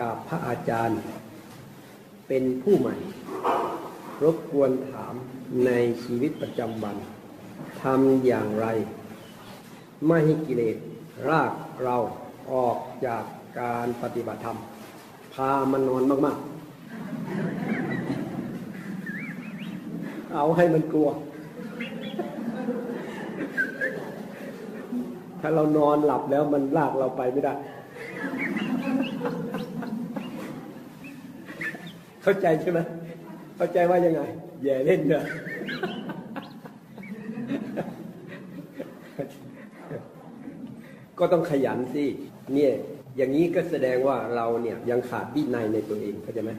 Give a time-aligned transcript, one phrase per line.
[0.00, 1.00] กับพระอาจารย์
[2.28, 2.96] เป็นผู้ใหม่
[4.22, 5.14] รบกวนถาม
[5.66, 5.70] ใน
[6.04, 6.96] ชีวิตประจำวัน
[7.82, 8.66] ทำอย่างไร
[10.06, 10.76] ไม่ให้กิเลส
[11.28, 11.52] ราก
[11.84, 11.96] เรา
[12.52, 13.24] ออกจาก
[13.60, 14.58] การปฏิบัติธรรม
[15.34, 16.56] พามันนอนมากๆ
[20.34, 21.08] เอาให้มันกลัว
[25.40, 27.54] ถ้าเรานอนหลับแล้วมันลากเราไปไม่ได้
[32.28, 32.80] เข้าใจใช่ไหม
[33.56, 34.22] เข้าใจว่ายังไง
[34.62, 35.24] แย่เล่นเนอะ
[41.18, 42.04] ก็ต้องขยันสิ
[42.54, 42.72] เนี่ย
[43.16, 46.52] อย่างนี้ก็แสดงว่าเราเนี่ยยังขาดวินัยในตัวเองเข้าใจไหม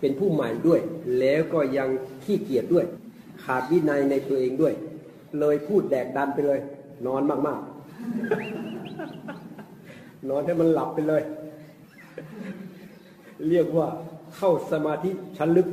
[0.00, 0.80] เป็นผู้ใหม่ด้วย
[1.20, 1.88] แล้วก็ยัง
[2.24, 2.84] ขี้เกียจด้วย
[3.44, 4.74] ขาดวินัยในตัวเองด้วย
[5.40, 6.60] เลยพูดแดกดันไปเลย
[7.06, 11.22] นอนมากๆ นอนให้มันหลับไปเลย
[13.50, 13.88] เรียกว่า
[14.36, 15.68] เข้าสมาธิชั้นลึก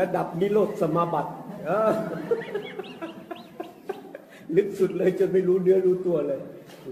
[0.00, 1.30] ระดับนิโรธสมาบัติ
[4.56, 6.40] ลึกสุดเลยจนไม่รู้เนื้อรู้ตัวเลย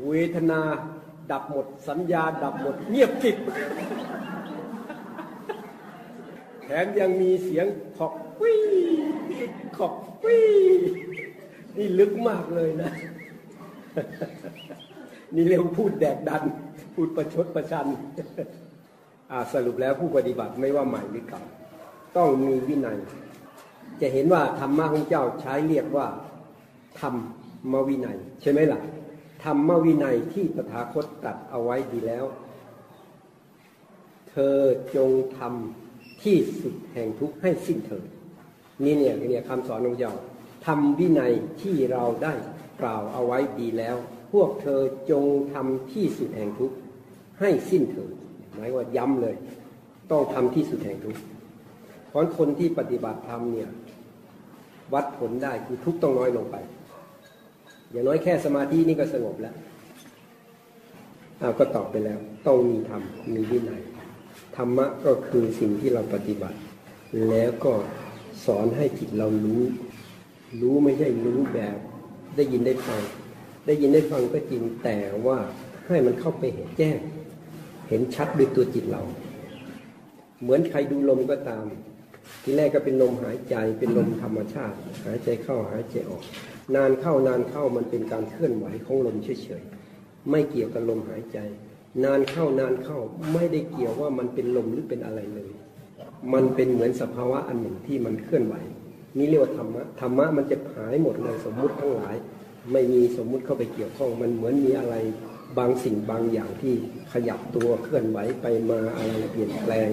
[0.09, 0.61] เวทนา
[1.31, 3.37] ดับหมด สัญญาดับหมด เงียบกิบ
[6.65, 8.55] แถมยังมีเสียงขอกวิ
[9.77, 10.41] ขอกวิ
[11.77, 12.91] นี่ลึกมากเลยนะ
[15.35, 16.43] นี่เรียกว่าพูดแดกดัน
[16.95, 17.87] พูดประชดประชัน
[19.53, 21.43] สรุปแล้วผู้ปฏิบัติไม่ว่าใหม่หรือเก่า
[22.17, 22.99] ต้องมีวินัย
[24.01, 26.07] จะเห็นว่าธรรมะของเจ้าใช้เรียกว่า
[27.01, 27.15] ธรรม
[27.73, 28.81] มวินัย ใช่ไหมล่ะ
[29.45, 32.25] ธรรมวินัยที่ตถาคตตรัสเอาไว้ดีแล้ว
[34.31, 34.57] เธอ
[34.97, 38.07] จงทำที่สุดแห่งทุกข์ให้สิ้นเถิด
[38.85, 40.15] นี่เนี่ยเนี่ยคำสอนของเจ้า
[40.67, 42.35] ทำวินัยที่เราได้
[42.81, 43.97] กล่าวเอาไว้ดีแล้ว
[44.33, 46.77] พวกเธอจงทำที่สุดแห่งทุกข์
[47.41, 48.13] ให้สิ้นเถิด
[48.59, 49.35] หมายว่าย้ำเลย
[50.11, 51.23] ต้องทำที่สุดแห่งทุกข์
[52.09, 53.71] เพราะคนที่ปฏิบัติธรรมเนี่ย
[54.95, 56.57] วัดผลได้คือทุกต้องน้อยลงไป
[57.91, 59.55] อย่างน้อยแค่สมาธินี่ก็สงบแล้ว
[61.39, 63.03] เอาก็ตอบไปแล้ว ต้องมีธรรม
[63.35, 63.83] มีวินัย
[64.57, 66.59] ธรรมะก็คือสิ่งที่เราปฏิบัติ
[67.29, 67.73] แล้วก็
[68.47, 69.63] สอนให้จิตเรารู้
[70.61, 71.79] รู้ไม่ใช่รู้แบบ
[72.37, 73.03] ได้ยินได้ฟัง
[73.67, 75.39] ได้ยินได้ฟังก็จริงแต่ว่า
[75.87, 76.99] ให้มันเข้าไปเห็นแจ้ง
[77.89, 79.03] เห็นชัดด้วยตัวจิตเรา
[80.43, 81.65] เหมือนใครดูลมก็ตาม
[82.43, 84.77] ที่แรกก็เป็นลมหายใจเป็นลมธรรมชาติ
[85.07, 86.23] หายใจเข้าหายใจออก
[86.75, 91.39] นานเข้านานเข้ามันเป็นการเคลื่อนไหวของลมเฉยๆไม่เกี่ยวกับลมหายใจ
[92.05, 92.99] นานเข้านานเข้า
[93.33, 95.51] ไม่ได้เกี่ยวว่ามันเป็นลมหรือเป็นอะไรเลย
[96.35, 98.55] มันเป็นเหมือนสภาวะอันหนึ่งที่มันเคลื่อนไหว
[99.19, 102.17] นี่เรียกว่าธรรมะธรรมะมันจะหายหมดเลยสมมุติทั้งหลาย
[102.73, 104.95] ไม่มีสมมุติเข้าไปเกี่ยวข้องมันเหมือนมีอะไร
[105.59, 106.75] บางสิ่งบางอย่างที่
[107.13, 109.89] ขยับตัวเคลื่อนไหวไปมาอะไรเปลี่ยนแปลง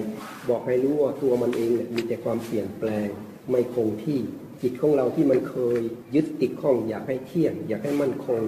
[0.48, 3.08] บอกให้รู้ว่าตัวมันเองเนี่ยมีแต่ความเปลี่ยนแปลง
[3.50, 4.18] ไม่คงที่
[4.62, 5.80] จิตของเราที่มันเคย
[6.14, 8.40] ยึดติดข้องอยากให้เที่ยง อยากให้มั่นคง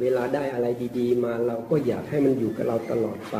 [0.00, 0.66] เวลาได้อะไร
[0.98, 3.36] ดี ๆ มาเราก็อยากให้มันอยู่กับเราตลอดไป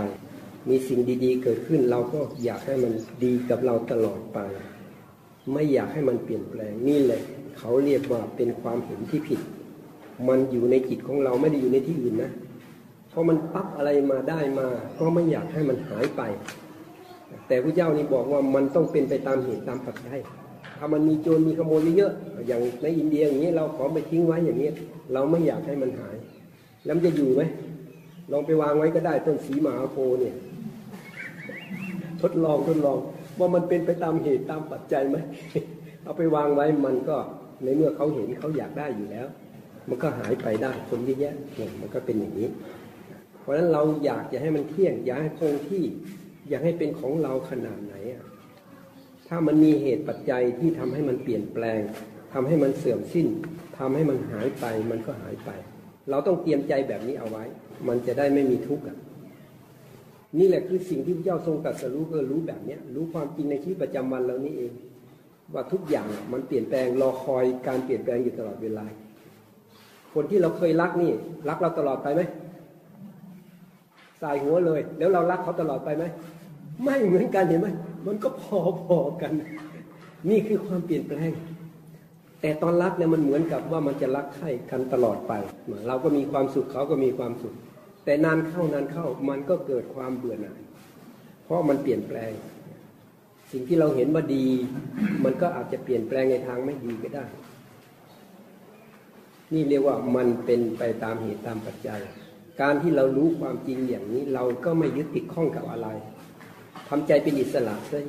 [0.68, 2.92] มีสิ่งดีๆ เกิดขึ้นเราก็อยากให้มัน
[3.24, 4.38] ดีกับเราตลอดไป
[5.52, 7.22] ไม่อยากให้มันเปลี่ยนแปลงนี่แหละ
[7.58, 9.40] เขาเรียกว่าเป็นความเห็นที่ผิด
[10.28, 12.30] มันอยู่ในจิตของเราไม่ได้อยู่ในที่อื่นนะ
[13.12, 14.66] พอมันปั๊บอะไรมาได้มา
[14.98, 16.22] ก็ไม่อยากให้มันหายไป
[17.48, 20.18] แต่พระเจ้านี่บอกว่ามันต้องเป็นไปตามเหตุตามปัจจัย
[20.78, 24.70] ถ้ามันมีโจรมีขโมยเยอะๆอย่างในอินเดียอย่างนี้เราขอไปทิ้งไว้อย่างนี้
[25.12, 26.16] เราไม่อยากให้มันหาย
[26.84, 27.42] แล้วมันจะอยู่ไหม
[28.32, 30.34] ลองไปวางไว้ก็ได้ต้นสีหมาโพเนี่ย
[32.22, 32.98] ทดลองทดลอง
[33.38, 35.16] ว่ามันเป็นไปตามเหตุตามปัจจัยไหม
[36.04, 37.16] เอาไปวางไว้มันก็
[37.64, 39.26] ในเมื่อเขาเห็นเขาอยากได้อยู่แล้ว
[39.88, 42.48] มันก็หายไปได้คนเยอะแยะเนี่ยมันก็เป็นอย่างนี้
[43.50, 45.84] ราะฉะนั้นเราอยากจะให้มันเที่ยง อยากให้คงที่
[46.48, 48.24] อยากให้เป็นของเราขนาดไหนอะ
[49.28, 51.80] ถ้ามันมีเหตุปัจจัยที่ทำให้มันเปลี่ยนแปลง
[52.32, 53.26] ทำให้มันเสื่อมสิ้น
[53.78, 55.50] ทำให้มันหายไปมันก็หายไป
[56.10, 57.44] เราต้องเตรียมใจแบบนี้เอาไว้
[57.88, 58.84] มันจะได้ไม่มีทุกข์
[60.38, 64.72] นี่แหละคือสิ่งที่พระเจ้าทรงตรัสรู้ก็รู้แบบนี้รู้ความจริงในชีวิตประจำวันเรานี่เอง
[65.54, 68.86] ว่าทุกอย่างมันเปลี่ยนแปลงรอคอยการเปลี่ยนแปลงอยู่ตลอดเวลา
[70.14, 71.12] คนที่เราเคยรักนี่
[71.48, 72.22] รักเราตลอดไปไหม
[74.22, 76.04] สายหัวเลย แล้วเรารักเขาตลอดไปไหม
[76.84, 77.68] ไม่เหมือนกันเห็นไหม
[78.06, 78.44] มันก็พ
[78.96, 79.32] อๆกัน
[80.30, 81.30] นี่คือความเปลี่ยนแปลง
[82.40, 85.32] แต่ตอนรักเนี่ยมันเหมือนกับว่ามันจะรักใคร่กันตลอดไป
[85.88, 87.54] เราก็มีความสุขเขาก็มีความสุข
[88.04, 90.60] แต่นานเข้านานเข้ามันก็เกิดความเบื่อหน่าย
[91.44, 92.32] เพราะมันเปลี่ยนแปลง
[93.52, 94.46] สิ่งที่เราเห็นว่าดี
[95.24, 97.24] มันก็อาจจะเปลี่ยนแปลงในทางไม่ดีก็ได้
[99.52, 102.00] นี่เรียกว่ามันเป็นไปตามเหตุตามปัจจัย
[102.62, 105.88] การที่เรารู้ความจริงอย่างนี้ เราก็ไม่ยึดติดข้องกับอะไร
[106.88, 108.00] ทำใจเป็นอิสระซะ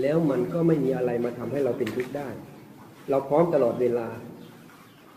[0.00, 2.28] แล้วมันก็ไม่มีอะไรมาทำให้เราเป็นทุกข์ได้
[3.10, 4.08] เราพร้อมตลอดเวลา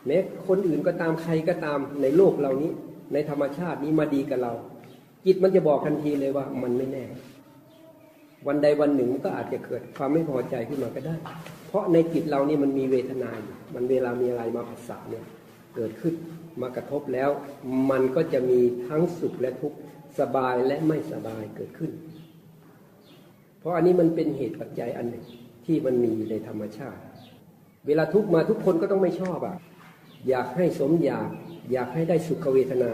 [0.06, 2.72] แม้คนอื่นก็ตามใครก็ตามในโลกเรานี้
[3.14, 4.54] ในธรรมชาตินี้มาดีกับเรา
[5.26, 7.06] จิตมันจะบอกทันทีเลยว่ามันไม่แน่
[8.48, 11.16] วันใดวันหนึ่งมันก็อาจจะเกิดความไม่พอใจขึ้นมาก็ได้
[11.68, 15.26] เพราะในจิตเรานี่มันมีเวทนาอยู่มันเวลามีอะไรมาผัสสะเนี่ย
[15.76, 16.14] เกิดขึ้น
[16.62, 17.30] มากระทบแล้ว
[17.92, 19.78] มันก็จะมีทั้งสุขและทุกข์
[20.20, 21.92] สบายและไม่สบายเกิดขึ้น
[23.60, 25.26] เพราะอันนี้มันเป็นเหตุปัจจัยอันหนึ่ง
[25.66, 27.02] ที่มันมีอยู่ในธรรมชาติ
[27.88, 29.58] เวลาทุกมาทุกคนก็ต้องไม่ชอบอะ
[30.30, 31.30] อยากให้สมอยาก
[31.72, 32.92] อยากให้ได้สุขเวทนา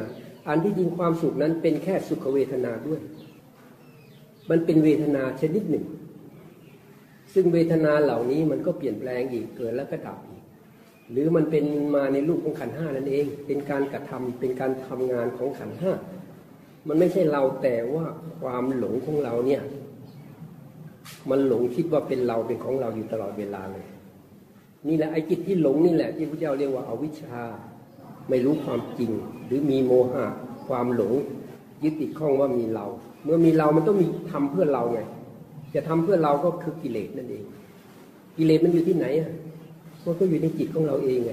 [0.47, 3.01] อันที่จริงความสุขนั้นเป็นแค่สุขเวทนาด้วย
[4.49, 5.85] มันเป็นเวทนาชนิดหนึ่ง
[7.33, 10.17] ซึ่งเวทนาเหล่านี้มันก็เปลี่ยนแปลงอีกเกิดแล้วก็ดับ
[11.11, 11.65] หรือมันเป็น
[11.95, 15.91] มาในรูปของขันห้านั่นเอง เป็นการกระทำเป็นการทำงานของขันห้า
[16.87, 18.05] มันไม่ใช่เราแต่ว่า
[18.41, 19.61] ความหลงของเราเนี่ย
[21.29, 23.85] มันหลงคิดว่าเป็นเราเป็นของเราอยู่ตลอดเวลาเลย
[24.87, 27.41] นี่แหละไอ้จิตที่หลงนี่แหละ ที่พระเจ้าเรียกว่าอาวิชชา
[28.29, 29.11] ไม่รู้ความจริง
[29.45, 30.25] หรือมีโมหะ
[30.67, 31.13] ความหลง
[31.83, 32.85] ยึดติดข้องว่ามีเรา
[33.23, 34.99] เมื่อมีเรามันต้องมีทำเพื่อเราไง
[35.75, 37.43] จะทำเพื่อเราก็คือกิเลสนั่นเอง
[38.37, 39.31] กิเลสมันอยู่ที่ไหนอะ
[40.05, 41.31] มันก็อยู่ในจิตของเราเองไง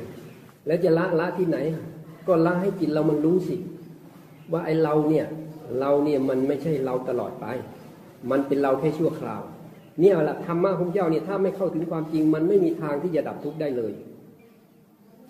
[0.67, 1.59] แล้วจะละละที่ไหน
[2.27, 3.57] ก็ละให้จิตเรามันรู้สิ
[4.53, 5.27] ว่าไอ้เราเนี่ย
[5.81, 7.47] เราเนี่ยมันไม่ใช่เราตลอดไป
[8.31, 9.43] มันเป็นเราแค่ชั่วคราว
[10.01, 13.93] เนี่ยแหละธรรมะของเจ้าเนี่ยถ้าไม่เข้าถึงความจริง มันไม่มีทางที่จะดับทุกข์ได้เลย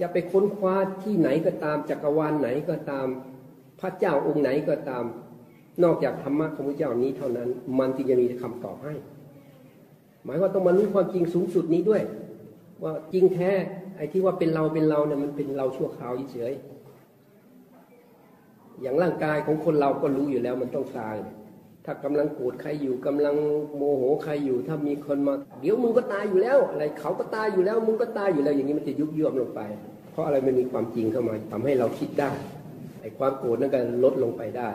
[0.01, 0.75] จะไปค้นคว้า
[1.05, 3.07] ที่ไหนก็ตามจักรวาลไหนก็ตาม
[3.81, 5.05] พระเจ้าองค์ไหนก็ตาม
[5.83, 7.49] นอกจากธรรมะของพระเจ้านี้เท่านั้น
[7.79, 8.95] มันจึงจะมีคำตอบให้
[10.25, 12.03] หมายว่าต้องมารู้ความจริงสูงสุดนี้ด้วย
[12.83, 13.51] ว่าจริงแท้
[13.97, 16.53] ไอ้ที่ว่าเป็นเราเป็นเราเนี่ยมันเป็นเราชั่วคราวเฉย
[18.83, 21.17] อย่างร่างกายของคนเราก็รู้อยู่แล้วมันต้องตาย
[21.85, 23.37] ถ้ากำลังโกรธใครอยู่กำลัง
[23.77, 29.61] โมโหใครอยู่ ถ้ามีคนมา เดี๋ยวมึงก็ตายอยู่แล้ว อะไรเขาก็ตายอยู่แล้วมึงก็ตายอยู่แล้วอย่างนี้มันจะยุบย่อมลงไป
[30.13, 32.31] เพราะอะไรมันมีความจริงเข้ามาทำให้เราคิดได้
[33.01, 34.71] ไอ้ความโกรธนั่นก็ลดลงไปได้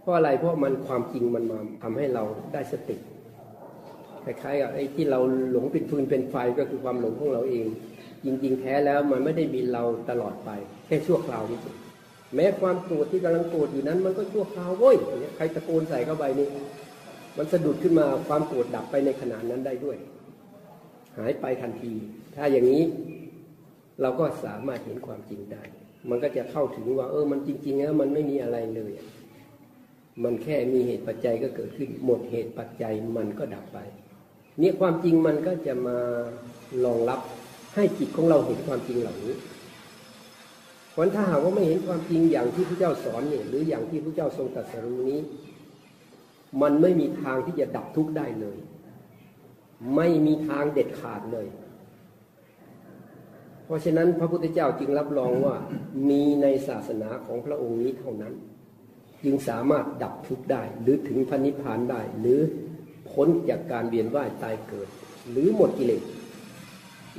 [0.00, 2.22] เพราะอะไรเพราะมันความจริงมันมาทำให้เรา
[2.52, 2.96] ได้สติ
[4.26, 5.20] คล้ายๆกับไอ้ที่เรา
[5.50, 7.66] หลงเป็นฟืนเป็นไฟก็คือความหลงของเราเอง
[8.24, 10.50] จริง ๆ แท้แล้วมันไม่ได้มีเราตลอดไป
[10.86, 11.60] แค่ชั่วคราวนี่
[12.34, 14.96] แม้ความโกรธที่กำลังโกรธอยู่นั้น มันก็ชั่วคราวเว้ย
[15.36, 16.48] ใครตะโกนใส่เข้าไปนี่
[17.38, 19.96] มันสะดุดขึ้นมาความโกรธดับไปในขณะนั้นได้ด้วย
[21.16, 21.92] หายไปทันที
[22.34, 22.82] ถ้าอย่างนี้
[24.02, 25.62] เราก็สามารถเห็นความจริงได้
[26.10, 28.92] มันก็จะเข้าถึงว่า เออ มันจริงๆแล้วมันไม่มีอะไรเลย
[30.24, 33.78] มันแค่มีเหตุปัจจัยก็เกิดขึ้น หมดเหตุปัจจัยมันก็ดับไป
[34.60, 35.98] นี่ความจริงมันก็จะมา
[36.84, 37.20] รองรับ
[37.74, 39.34] ให้จิตของเราเห็นความจริงเหล่านี้
[40.92, 45.20] เพราะถ้าหากว่าไม่เห็นความจริงอย่างที่พระเจ้าสอนเนี่ยหรืออย่างที่พระเจ้าทรงตรัสรู้นี้
[46.62, 48.58] มันไม่มีทางที่จะดับทุกข์ได้เลย
[49.96, 51.46] ไม่มีทางเด็ดขาดเลย
[53.64, 55.54] เพราะฉะนั้นพระพุทธเจ้าจึงรับรองว่า
[56.08, 58.34] มีในศาสนาของพระองค์นี้เท่านั้น
[59.24, 62.40] จึงสามารถดับทุกข์ได้ หรือถึงพระนิพพานได้หรือ
[63.10, 64.88] พ้นจากการเวียนว่ายตายเกิด
[65.30, 66.02] หรือหมดกิเลส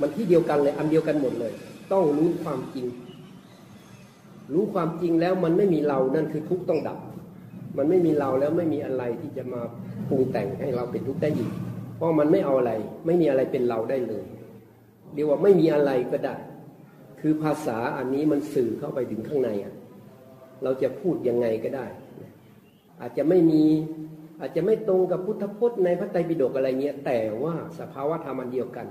[0.00, 1.52] มันที่เดียวกันเลย อันเดียวกันหมดเลย
[1.92, 2.86] ต้องรู้ความจริง
[4.52, 6.98] รู้ความจริงแล้วมันไม่มีเรานั่นคือทุกต้องดับ
[7.76, 9.60] มันไม่มีเราแล้วไม่มีอะไรที่จะมา
[10.08, 11.52] ปรุงแต่งให้เราเป็นทุกข์ได้อีก
[11.96, 12.72] เพราะมันไม่เอาอะไร
[13.06, 14.24] ไม่มีอะไรเป็นเราได้เลย
[15.14, 16.36] เรียกว่าไม่มีอะไรก็ได้
[17.20, 19.74] คือภาษาอันนี้มันสื่อเข้าไปถึงข้างในอะ
[20.62, 21.86] เราจะพูดยังไงก็ได้
[23.00, 23.62] อาจจะไม่มี
[24.40, 28.86] อาจจะไม่ตรงกับพุทธพจน์ในพระไตรปิฎกอะไรเงี้ยแต่ว่าสภาวะธรรมอันเดียวกัน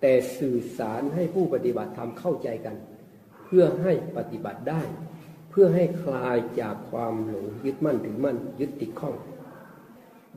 [0.00, 2.76] แต่สื่อสารให้ผู้ปฏิบัติธรรมเข้าใจกัน
[3.44, 4.80] เพื่อให้ปฏิบัติได้
[5.50, 9.14] เพื่อให้คลายจากความหลงยึดมั่นถือมั่นยึดติดข้อง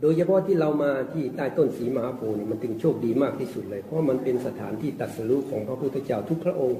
[0.01, 6.79] โดยเฉพาะที่เรามาที่ใต้ต้นสีมหาโพธิ์นี่มันถึงโชคดีมากที่สุดเลย เพราะมันเป็นสถานที่ตัดสรุปของพระพุทธเจ้าทุกพระองค์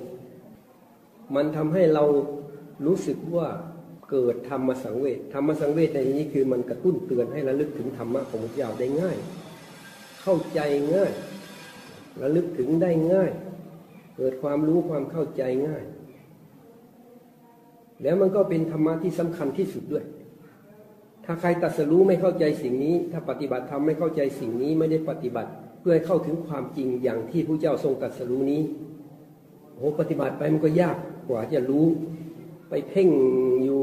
[1.36, 2.04] มันทำให้เรา
[2.86, 3.48] รู้สึกว่า
[4.10, 9.18] เกิดธรรมสังเวชธรรมสังเวชในนี้คือมันกระตุ้นเตือนให้ระลึกถึงธรรมะของพระเจ้าได้ง่าย
[10.22, 10.60] เข้าใจ
[10.94, 11.12] ง่าย
[12.22, 13.32] ระลึกถึงได้ง่าย
[14.18, 15.84] เกิดความรู้ความเข้าใจง่าย
[18.04, 20.06] แล้วมันก็เป็นธรรมะที่สำคัญที่สุดด้วย
[21.25, 25.50] ถ้าใครตัดสรู้ไม่เข้าใจสิ่งนี้ ถ้าปฏิบัติธรรมไม่เข้าใจสิ่งนี้ไม่ได้ปฏิบัติ
[25.80, 28.62] เพื่อให้เข้าถึงความจริงอย่างที่พระเจ้าทรงตัดสรู้นี้
[29.75, 30.98] โอ้ปฏิบัติไปมันก็ยาก
[31.30, 31.86] กว่าจะรู้
[32.70, 33.10] ไปเพ่ง
[33.64, 33.82] อยู่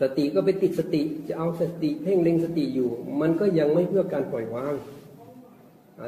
[0.00, 4.74] สติก็ไปติดสติ จะเอาสติเพ่งเล็งสติอยู่ มันก็ยังไม่เพื่อการปล่อยวาง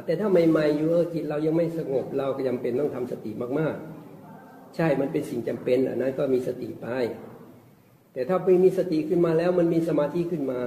[0.05, 6.87] แต่ถ้าใหม่ๆอยู่จิตเรายังไม่สงบเราก็จาเป็นต้องทำสติมากๆ ใช่มันเป็นสิ่งจำเป็นอันนั้นก็มีสติไป
[8.13, 10.61] แต่ถ้าไม่มีสติขึ้นมาแล้ว มันมีสมาธิขึ้นมา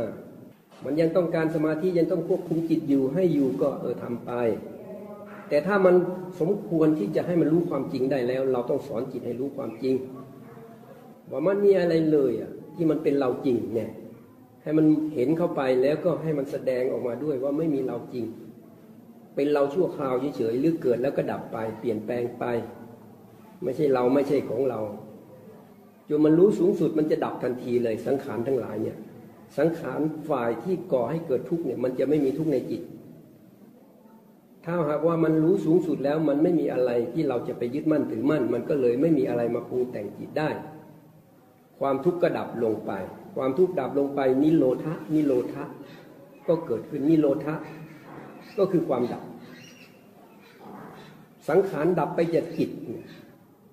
[0.84, 4.30] มันยังต้องการสมาธิยังต้องควบคุมจิตอยู่ให้อยู่ก็เออทำไป
[5.48, 5.94] แต่ถ้ามัน
[6.40, 9.94] สมควรที่จะให้มันรู้ความจริงได้แล้ว เราต้องสอนจิตให้รู้ความจริง
[11.30, 13.90] ว่ามันมีอะไรเลยอะที่มันเป็นเราจริงเนี่ย
[14.62, 18.26] ให้มันเห็นเข้าไปแล้วก็ให้มันแสดงออกมาด้วยว่าไม่มีเราจริง
[19.34, 22.44] เป็นเราชั่วคราวเฉยๆหรือเกิดแล้วก็ดับไป เปลี่ยนแปลงไป
[23.62, 24.80] ไม่ใช่เราไม่ใช่ของเรา
[26.08, 28.96] จนมันรู้สูงสุดมันจะดับทันทีเลยสังขารทั้งหลายเนี่ย
[29.58, 32.82] สังขารฝ่ายที่ก่อให้เกิดทุกข์เนี่ย มันจะไม่มีทุกข์ในจิต
[34.64, 40.50] ถ้าหากว่ามันรู้สูงสุดแล้วมันไม่มีอะไรที่เราจะไปยึดมั่นถือมั่น มันก็เลยไม่มีอะไรมาปรุงแต่งจิตได้
[41.80, 42.92] ความทุกข์ก็ดับลงไป
[43.36, 45.64] ความทุกข์ดับลงไปนิโรธะนิโรธะ
[46.48, 47.54] ก็เกิดขึ้นนิโรธะ
[48.58, 49.22] ก็คือความดับ
[51.48, 52.70] สังขารดับไปจากจิต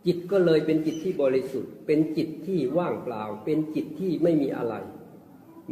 [0.05, 4.75] จิตก็เลยเป็นจิตที่บริสุทธิ์ เป็นจิตที่ว่างเปล่า เป็นจิตที่ไม่มีอะไร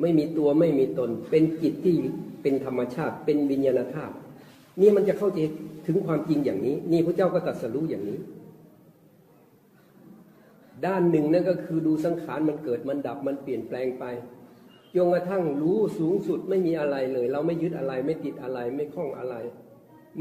[0.01, 1.95] ไม่มีตัวไม่มีตน เป็นจิตที่
[2.41, 4.15] เป็นธรรมชาติ เป็นวิญญาณธาตุ
[4.81, 5.39] นี่มันจะเข้าใจ
[5.87, 8.19] ถึงความจริงอย่างนี้ นี่พระเจ้าก็ตรัสรู้อย่างนี้
[10.85, 14.05] ด้านหนึ่งนั่นก็คือดูสังขารมันเกิดมันดับมันเปลี่ยนแปลงไป
[14.95, 19.35] จนกระทั่งรู้สูงสุดไม่มีอะไรเลย เราไม่ยึดอะไรไม่ติดอะไรไม่คล้องอะไร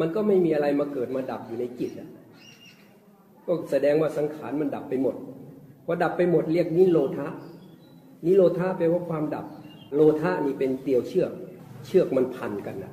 [0.00, 2.08] มันก็ไม่มีอะไรมาเกิดมาดับอยู่ในจิตอะ
[3.46, 5.14] ก็แสดงว่าสังขารมันดับไปหมด
[5.86, 7.28] พอดับไปหมดเรียกนิโรธะ
[8.26, 9.46] นิโรธะแปลว่าความดับ
[9.94, 11.30] โลธะนี่เป็นเกลียวเชือก
[11.86, 12.92] เชือกมันพันกันนะ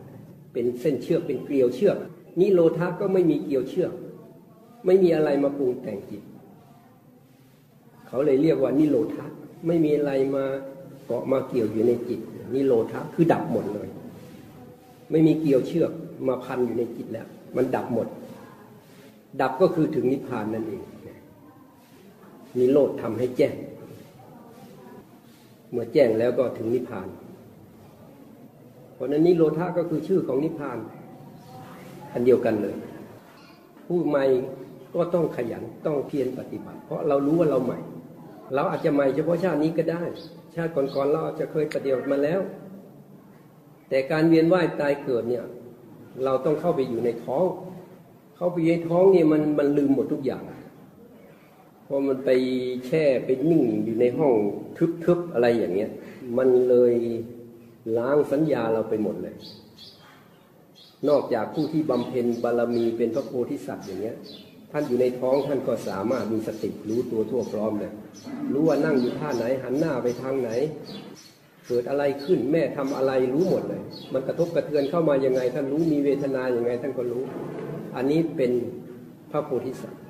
[0.53, 1.97] เป็นเส้นเชือกเป็นเกลียวเชือก
[2.39, 3.93] นิโรธะก็ไม่มีเกลียวเชือก
[4.85, 6.21] ไม่มีอะไรมาปรุงแต่งจิต
[8.09, 9.25] เขาเลยเรียกว่านิโรธะ
[9.67, 10.43] ไม่มีอะไรมา
[11.05, 12.19] เกาะมาเกี่ยวอยู่ในจิต
[12.53, 13.87] นิโรธะคือดับหมดเลย
[15.11, 15.91] ไม่มีเกลียวเชือก
[16.27, 18.07] มาพันอยู่ในจิตแล้ว มันดับหมด
[19.41, 20.81] ดับก็คือถึงนิพพานนั่นเอง
[22.57, 23.55] นิโรธทำให้แจ้ง
[25.71, 27.07] เมื่อแจ้งแล้วก็ถึงนิพพาน
[28.93, 30.77] เพราะนั้นนิโรธาก็คือชื่อของนิพพาน
[32.13, 32.75] อันเดียวกันเลย
[33.87, 34.23] ผู้ใหม่
[34.95, 37.79] ก็ต้องขยันต้องเพียรปฏิบัติ เพราะเรารู้ว่าเราใหม่
[38.53, 40.03] เราอาจจะใหม่เฉพาะชาตินี้ก็ได้
[40.55, 42.39] ชาติก่อนๆเราอาจจะเคยปฏิบัติมาแล้ว
[43.89, 45.45] แต่การเวียนว่ายตายเกิดเนี่ย
[46.23, 47.45] เราต้องเข้าไปอยู่ในท้อง
[48.37, 50.43] เข้าไปในท้องเนี่ยมันมันลืมหมดทุกอย่าง
[51.87, 52.29] พอมันไป
[52.87, 54.33] แช่ไปนิ่งอยู่ในห้อง
[55.05, 55.91] ทึบๆอะไรอย่างเงี้ย
[56.37, 56.93] มันเลย
[57.97, 59.35] ล้างสัญญาเราไปหมดเลย
[61.09, 64.17] นอกจากผู้ที่บำเพ็ญบารมีเป็นพระโพธิสัตว์อย่างเงี้ย
[64.71, 67.91] ท่านอยู่ในท้องท่านก็สามารถมีสติรู้ตัวทั่วพร้อมเลย
[68.53, 70.49] รู้ว่านั่งอยู่ท่าไหน หันหน้าไปทางไหน
[71.67, 73.81] เกิดอะไรขึ้นแม่ทำอะไรรู้หมดเลย
[74.13, 77.23] มันกระทบกระเทือนเข้ามายังไง ท่านรู้มีเวทนาอย่างไง ท่านก็รู้
[77.95, 78.51] อันนี้เป็น
[79.31, 80.01] พระโพธิสัตว์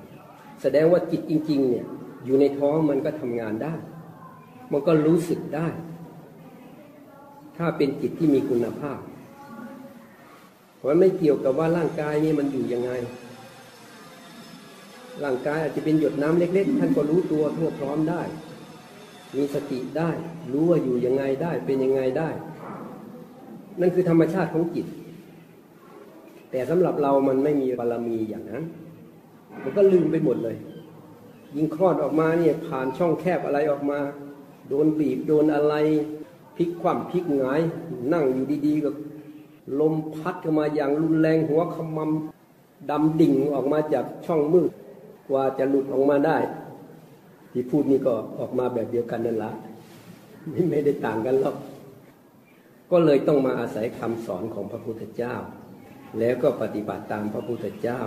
[0.62, 1.86] แสดงว่าจิตจริง ๆ เนี่ย
[2.24, 3.74] อยู่ในท้องมันก็ทำงานได้
[4.72, 5.68] มันก็รู้สึกได้
[7.56, 9.00] ถ้าเป็นจิตที่มีคุณภาพ
[10.76, 12.90] เพราะไม่เกี่ยวกับว่าร่างกายนี่มันอยู่ยังไง
[15.24, 18.22] ร่างกายอาจจะเป็นหยดน้ำเล็ก ๆ ท่านก็รู้ตัวทั่วพร้อมได้
[19.36, 20.10] มีสติได้
[20.52, 22.28] รู้ว่าอยู่ยังไงได้เป็นยังไงได้
[23.80, 24.86] นั่นคือธรรมชาติของจิต
[26.50, 28.62] แต่สำหรับเรามันไม่มีบารมีอย่างนั้น
[29.62, 30.56] มันก็ลืมไปหมดเลย
[31.56, 33.98] ยิงคลอดออกมาเนี่ยผ่านช่องแคบอะไรออกมา
[34.68, 35.74] โดนบีบโดนอะไร
[36.56, 37.60] พลิกคว่ำพลิกหงาย
[38.12, 38.90] นั่งอยู่ดีๆก็
[39.80, 44.70] ลมพัดเข้ามาอย่างรุนแรงหัวขมำดำดิ่งออกมาจากช่องมืด
[45.30, 46.38] กว่าจะหลุดออกมาได้
[47.52, 49.52] ที่พูดนี่ก็ออกมาแบบเดียวกันนั่นละ
[50.70, 51.56] ไม่ได้ต่างกันหรอก
[52.90, 55.34] ก็เลยต้องมาอาศัยคำสอนของพระพุทธเจ้า
[56.18, 58.00] แล้วก็ปฏิบัติตามพระพุทธเจ้า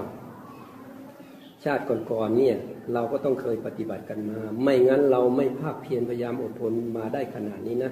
[1.63, 2.57] ชาติก่อนๆเนี่ย
[2.93, 7.91] เราก็ต้องเคยปฏิบัติกันมา ไม่งั้นเราไม่ภาคเพียรพยายามอดทนมาได้ขนาดนี้นะ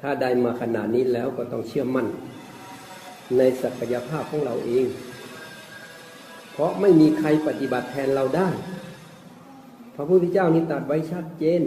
[0.00, 2.06] ถ้าได้มาขนาดนี้แล้วก็ต้องเชื่อมั่น
[3.38, 4.86] ในศักยภาพของเราเอง
[6.54, 8.48] เพราะไม่มีใครปฏิบัติแทนเราได้
[9.94, 11.62] พระพุทธเจ้านี่ตัดไว้ชัดเจน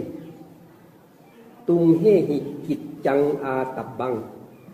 [1.68, 4.14] ตุมเฮหิกิจจังอาตับบัง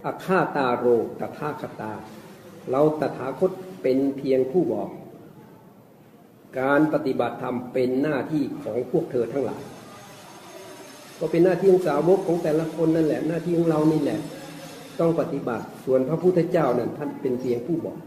[0.04, 0.86] อาฆาตาโร
[1.20, 1.92] ตถาคตา
[2.70, 3.52] เราตถาคต
[3.82, 4.90] เป็นเพียงผู้บอก
[6.60, 9.62] การปฏิบัติธรรมเป็นหน้าที่ของพวกเธอทั้งหลาย
[11.18, 14.20] ก็เป็นหน้าที่ของสาวกของแต่ละคนนั่นแหละ หน้าที่ของเรานี่แหละ
[15.00, 17.98] ต้องปฏิบัติส่วนพระพุทธเจ้านั้นท่านเป็นเพียงผู้บอก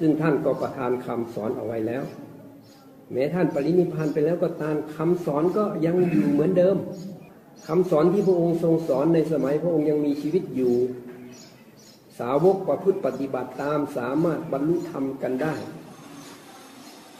[0.00, 2.02] ซึ่งท่านก็ประทานคำสอนเอาไว้แล้ว
[3.12, 6.76] แม้ท่านปรินิพานไปแล้วก็ตามคำสอนก็ยังอยู่เหมือนเดิม
[7.66, 10.74] คำสอนที่พระองค์ทรงสอนในสมัยพระองค์ยังมีชีวิตอยู่
[12.18, 15.54] สาวกประพฤติปฏิบัติตามสามารถบรรลุธรรมกันได้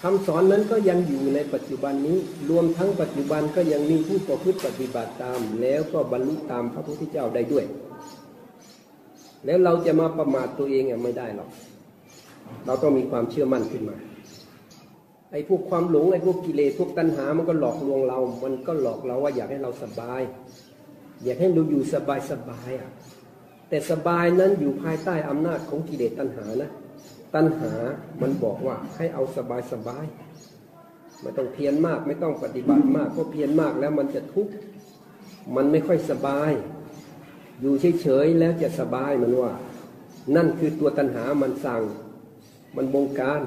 [0.02, 2.18] คำสอนนั้นก็ยังอยู่ในปัจจุบันนี้
[2.50, 7.64] รวมทั้งปัจจุบันก็ยังมีผู้ประพฤติปฏิบัติตาม แล้วก็บรรลุตามพระพุทธเจ้าได้ด้วย
[9.46, 11.49] แล้วเราจะมาประมาทตัวเองไม่ได้หรอก
[12.66, 13.97] เราต้องมีความเชื่อมั่นขึ้นมา
[15.33, 20.21] ไอ้พวกความหลงไอ้พวกกิเลสพวกตัณหา มันก็หลอกลวงเรา มันก็หลอกเราว่าอยากให้เราสบาย
[21.25, 22.90] อยากให้เราอยู่สบายสบายอะ
[23.69, 26.71] แต่สบายนั้นอยู่ภายใต้อำนาจของกิเลสตัณหานะ
[27.35, 27.73] ตัณหา
[28.23, 30.04] มันบอกว่าให้เอาสบายสบาย
[31.23, 34.52] ไม่ต้องเพียรมากไม่ต้องปฏิบัติมากเพราะเพียรมากแล้วมันจะทุกข์
[35.57, 36.52] มันไม่ค่อยสบาย
[37.61, 39.52] อยู่เฉยๆแล้วจะสบายมันว่า
[40.37, 41.83] นั่นคือตัวตัณหามันสั่ง
[42.77, 43.41] มันบงการ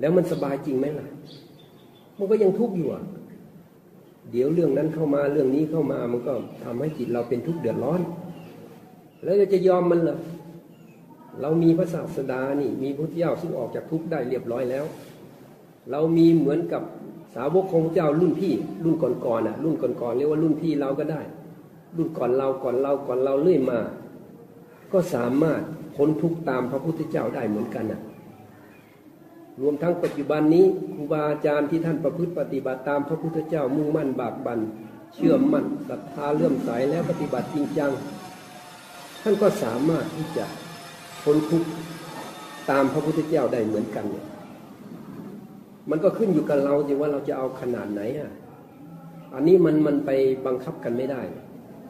[0.00, 1.08] แล้วมันสบายจริงไหมล่ะ
[2.18, 3.02] มันก็ยังทุกข์อยู่อะ
[4.30, 6.32] เดี๋ยวเรื่องนั้นเข้ามาเรื่องนี้เข้ามามันก็
[6.64, 8.00] ทำให้จิตเราเป็นทุกข์เดือดร้อน
[9.24, 10.18] แล้วเราจะยอมมันเหรอ
[11.40, 14.84] เรามีพระศาสดานี่ มีพุทธเจ้าซึ่งออกจากทุกข์ได้เรียบร้อยแล้ว
[15.90, 16.82] เรามีเหมือนกับ
[17.34, 21.20] สาวกของเจ้ารุ่นพี่ รุ่นก่อนๆน่ะ รุ่นก่อนๆเรียกว่ารุ่นพี่เราก็ได้
[21.96, 23.78] รุ่นก่อนเราก่อนเราก่อนเราเรื่อยมา
[24.92, 25.62] ก็สามารถ
[25.96, 28.00] พ้นทุกตามพระพุทธเจ้าได้เหมือนกันน่ะ
[29.60, 34.60] รวมทั้งปัจจุบันนี้ครูบาอาจารย์ที่ท่านประพฤติปฏิบัติตามพระพุทธเจ้ามุ่งมั่นบากบัน
[35.14, 37.92] เชื่อมั่นศรัทธาเลื่อมใสแล้วปฏิบัติจริงจัง
[39.22, 40.46] ท่านก็สามารถที่จะ
[41.22, 41.64] พ้นทุก
[42.70, 44.26] ตามพระพุทธเจ้าได้เหมือนกันเนี่ย
[45.90, 48.30] มันก็ขึ้นอยู่กับเราจริงว่าเราจะเอาขนาดไหนอะ
[49.34, 50.10] อันนี้มันมันไป
[50.46, 51.22] บังคับกันไม่ได้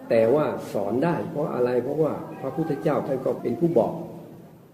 [0.08, 3.92] แต่ว่าสอนได้เพราะอะไรเพราะว่าพระพุทธเจ้าท่านก็เป็นผู้บอก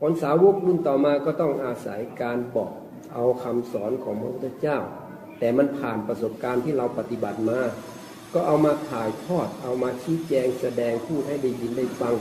[0.01, 2.71] คนสาวกรุ่นต่อมาก็ต้องอาศัยการบอก
[3.15, 4.79] เอาคำสอนของพระพุทธเจ้า
[5.39, 7.61] แต่มันผ่านประสบการณ์ที่เราปฏิบัติมา
[8.35, 12.15] ก็เอามาถ่ายทอดเอามาชี้แจงแสดงพูดให้ได้ยินได้ฟัง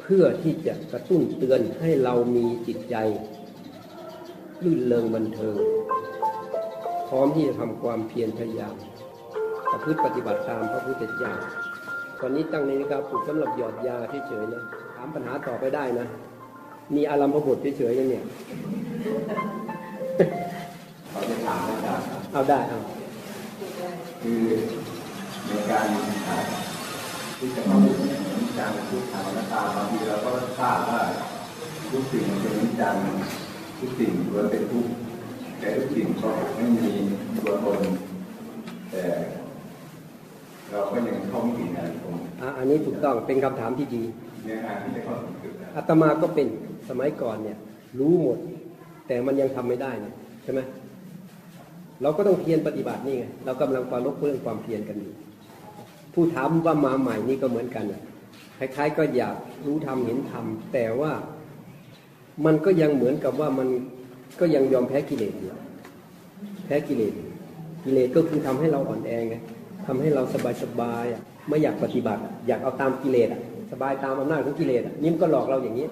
[0.00, 2.96] เพื่อที่จะกระตุ้นเตือนให้เรามีจิตใจ
[4.62, 5.56] ลื่นเริงบันเทิง
[7.08, 8.74] พร้อมที่จะทำความเพียรพยายาม
[9.70, 11.32] ประพฤติปฏิบัติตามพระพุทธเจ้า
[12.20, 13.96] ตอนนี้ตั้งในาฬิกาปลุกสำหรับหยอดยา
[14.28, 14.62] เฉยๆนะ
[14.96, 16.06] ถามปัญหาต่อไปได้นะ
[16.94, 18.24] มีอารมณ์พบทเฉยๆกันเนี่ย
[21.10, 22.80] เขาจะถามอาจารย์ครับเอาได้เอา
[24.22, 24.42] คือ
[25.46, 25.86] ในการ
[27.38, 28.12] ที่จะมาพูดถึง
[28.58, 31.00] การพูดทางหน้าตาบางทีเราก็ทราบว่า
[31.90, 32.94] ทุกสิ่งมันเป็นนิจัง
[33.78, 34.86] ทุกสิ่งล้วนเป็นทุก
[35.58, 36.90] แต่ทุกสิ่งก็ไม่มี
[37.36, 37.80] ตัวตน
[38.90, 39.04] แต่
[40.70, 44.02] เราก็ยังเข้าไม่ถึงอะไรตรงอะอันนี้ถูกต้องเป็นคำถามที่ดี
[44.44, 46.46] เนื้อหาที่จะเข้าถึงจุดนั้นอาตมาก็เป็น
[46.88, 47.58] สมัยก่อนเนี่ย
[47.98, 48.38] รู้หมด
[49.06, 50.60] แต่มันยังทำไม่ได้เนี่ยใช่ไหม
[52.02, 55.14] เราก็ต้องเพียรปฏิบัตินี่ไงเรากำลังปรารบเรื่องความเพียรกันอยู่
[56.14, 58.02] ผู้ถามว่ามาใหม่นี่ก็เหมือนกันน่ะ
[58.58, 61.12] คล้ายๆก็อยากรู้ทำเห็นทำแต่ว่า
[62.44, 63.68] มันก็ยังเหมือนกับว่ามัน
[64.40, 65.50] ก็ยังยอมแพ้กิเลสอยู่
[66.66, 67.12] แพ้กิเลส
[67.84, 69.36] กิเลสก็คือทำให้เราอ่อนแอไง
[69.86, 70.22] ทำให้เรา
[70.62, 73.40] สบายๆอะไม่อยากปฏิบัติ อยากเอาตามกิเลสอะ
[73.72, 75.86] สบายตามอำนาจของกิเลสอะนี่มันก็หลอกเราอย่างนี้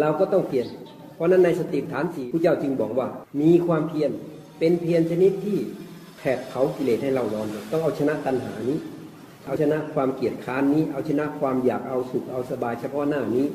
[0.00, 0.66] เราก็ต้องเปลี่ยน
[1.14, 3.06] เพราะนั้นในสติฐานสี่ผู้เจ้าจึงบอกว่า
[3.40, 4.10] มีความเพียร
[4.58, 5.58] เป็นเพียรชนิดที่
[6.18, 8.78] แผดเผากิเลสให้เรานอน ต้องเอาชนะตัณหานี้
[9.46, 13.46] เอาชนะความเกียดค้านนี้ เอาชนะความอยากเอาสุขเอาสบายเฉพาะหน้านี้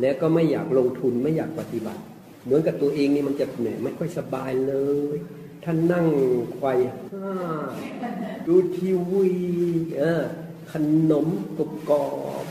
[0.00, 2.02] แล้วก็ไม่อยากลงทุนไม่อยากปฏิบัติ
[2.44, 4.74] เหมือนกับตัวเองนี่มันจะเหนื่อยไม่ค่อยสบายเล
[5.14, 5.16] ย
[5.64, 6.06] ท่านนั่ง
[6.56, 6.72] ไขว่
[7.12, 7.32] ห้า
[8.46, 9.26] ดูทีวี
[9.98, 10.22] เออ
[10.72, 10.74] ข
[11.10, 11.26] นม
[11.58, 12.04] กบกอ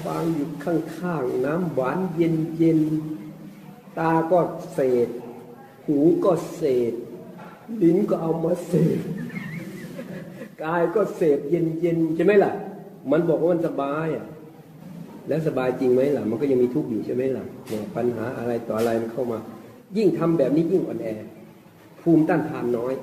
[0.05, 4.39] บางอยู่ข้างๆ น้ำหวานเย็นๆ ตาก็
[4.73, 5.09] เศษ
[5.85, 6.93] หูก็เศษ
[7.81, 8.99] ลิ้นก็เอามาเศษ
[10.63, 12.51] กายก็เสพเย็นๆ ใช่ไหมล่ะ
[13.11, 14.25] มันบอกว่ามันสบายอะ
[15.27, 19.39] แล้วสบายจริงไหมล่ะ มันก็ยังมีทุกข์อยู่ใช่ไหมล่ะเนี่ยปัญหาอะไรต่ออะไรมันเข้ามา
[19.97, 21.07] ยิ่งทำแบบนี้ยิ่งอ่อนแอ
[22.03, 22.93] ภูมิต้านทานน้อย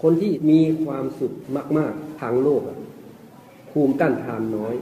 [0.00, 1.32] คนที่มีความสุข
[1.78, 2.62] มาก ๆ ทางโลก
[3.70, 4.74] ภูมิต้านทานน้อย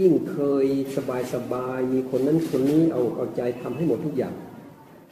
[0.00, 4.34] ยิ่งเคยสบายสบายๆมีคนนั้นคนนี้เอาเอาใจทำให้หมดทุกอย่าง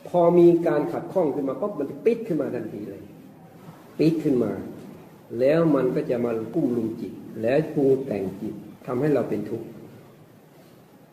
[0.08, 3.02] พอมีการขัดข้องขึ้นมาปั๊บมันจะปิดขึ้นมาทันทีเลย
[3.98, 4.52] ปิดขึ้นมา
[5.40, 8.54] แล้วมันก็จะมากุ้มลุมจิต แล้วปรุงแต่งจิต
[8.86, 9.66] ทำให้เราเป็นทุกข์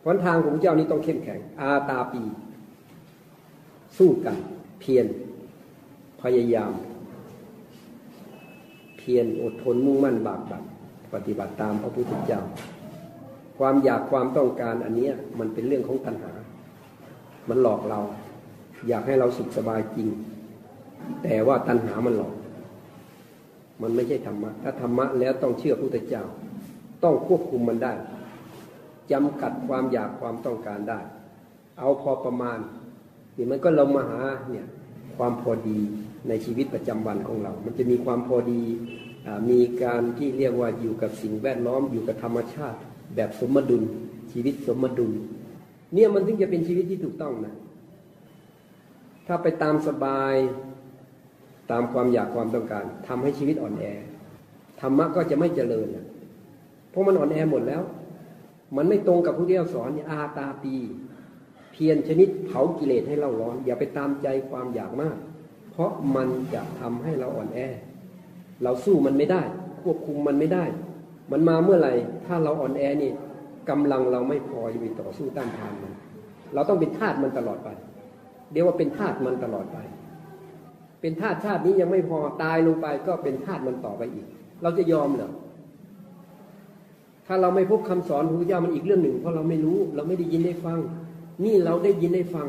[0.04, 2.22] หนทางของเจ้านี้ต้องเข้มแข็ง อาตาปี
[3.98, 4.36] สู้กัน
[4.80, 5.06] เพียร
[6.22, 6.72] พยายาม
[8.96, 10.64] เพียรอดทนมุ่งมั่นบากบั่น
[11.12, 12.40] ปฏิบัติตามพระพุทธเจ้า
[13.58, 16.32] ความอยากความต้องการอันนี้มันเป็นเรื่องของตัณหา
[17.48, 18.00] มันหลอกเรา
[18.88, 20.08] อยากให้เราสุขสบายจริง
[21.22, 22.34] แต่ว่าตัณหามันหลอก
[23.82, 26.24] มันไม่ใช่ธรรมะ ถ้าธรรมะแล้วต้องเชื่อพระพุทธเจ้า
[27.04, 27.92] ต้องควบคุมมันได้
[29.12, 31.00] จำกัดความอยากความต้องการได้
[31.78, 32.58] เอาพอประมาณ
[33.36, 34.66] นี่มันก็เรามาหาเนี่ย
[35.16, 35.78] ความพอดี
[36.28, 38.62] ในชีวิตประจำวันของเรา มันจะมีความพอดี
[39.50, 42.78] มีการที่เรียกว่าอยู่กับสิ่งแวดล้อมอยู่กับธรรมชาติ
[43.16, 43.82] แบบสมดุล
[44.32, 45.12] ชีวิตสมดุล
[45.94, 47.54] เนี่ยมันถึงจะเป็นชีวิตที่ถูกต้องนะ
[49.26, 50.34] ถ้าไปตามสบาย
[51.70, 53.84] ตามความอยากความต้องการทำให้ชีวิตอ่อนแอ
[54.80, 56.06] ธรรมะก็จะไม่เจริญนะ
[56.90, 57.82] เพราะมันอ่อนแอหมดแล้ว
[58.76, 60.74] มันไม่ตรงกับพระเจ้าสอนอาตาปี
[61.72, 65.16] เพียรชนิดเผากิเลสให้เราร้อน อย่าไปตามใจความอยากมาก
[65.80, 67.58] ราะมันจะทำให้เราอ่อนแอ
[68.62, 69.42] เราสู้มันไม่ได้
[69.82, 70.64] ควบคุมมันไม่ได้
[71.32, 71.92] มันมาเมื่อไหร่
[72.26, 73.10] ถ้าเราอ่อนแอนี่
[73.70, 75.92] กำลังเราไม่พอจะไปต่อสู้ต้านทานมัน
[76.54, 77.68] เราต้องเป็นทาสมันตลอดไป
[78.52, 79.78] เดี๋ยวว่าเป็นทาสมันตลอดไป
[81.00, 84.26] เป็นทาสชาตินี้ยังไม่พอตายลงไปก็เป็นทาสมันต่อไปอีก
[84.62, 85.30] เราจะยอมเหรอ
[87.26, 90.78] ถ้าเราไม่พบคำสอนของพระเจ้ามันอีกเรื่องหนึ่ง เพราะเราไม่รู้ เราไม่ได้ยินได้ฟัง
[91.44, 92.46] นี่เราได้ยินได้ฟัง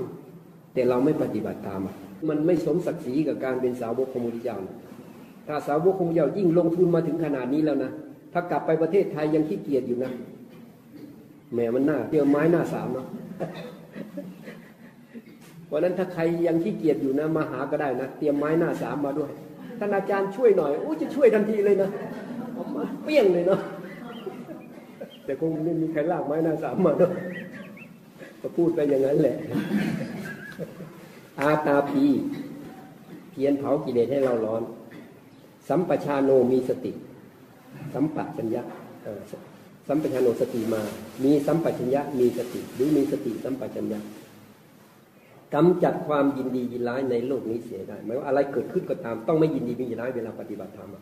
[0.73, 1.95] แต่เราไม่ปฏิบัติตามอะ
[2.29, 4.75] มันไม่สมศักดิ์ศรีกับการเป็นสาวกของพระพุทธเจ้านะ
[5.47, 7.91] ถ้าสาวกของพระพุทธเจ้ายิ่งลงทุนมาถึงขนาดนี้แล้วนะ
[8.33, 10.11] ถ้ากลับไปประเทศไทยยังขี้เกียจอยู่นะ
[11.53, 13.07] แหมมันหน้าเจอไม้หน้าสามเนาะ
[15.65, 19.31] เพราะนั้นถ้าใครยังขี้เกียจอยู่นะมาหาก็ได้นะ เตรียมไม้หน้าสามมาด้วย
[19.79, 21.89] ท่านอาจารย์ช่วยหน่อยโอ้จะช่วยทันทีเลยนะ
[22.53, 23.59] เอามาเปี้ยงเลยเนาะ
[25.25, 27.13] แต่คงไม่มีใครลากไม้หน้าสามมาด้วย
[28.41, 29.35] ก็พูดไปอย่างนั้นแหละ
[31.39, 32.05] อาตาปี
[33.31, 34.61] เพียนเผากิเลสให้เราร้อน
[35.69, 36.91] สัมปชาโนมีสติ
[37.93, 38.63] สัมปชัญญะ
[39.87, 40.81] สัมปชาโนสติมา
[41.23, 43.99] มีสัมปชัญญะมีสติหรือมีสติสัมปชัญญะ
[45.53, 50.95] กำจัดความยินดียินร้ายในโลกนี้เสียได้หมายว่าอะไรเกิดขึ้นก็ตาม ต้องไม่ยินดีไม่ยินร้ายเวลาปฏิบัติธรรม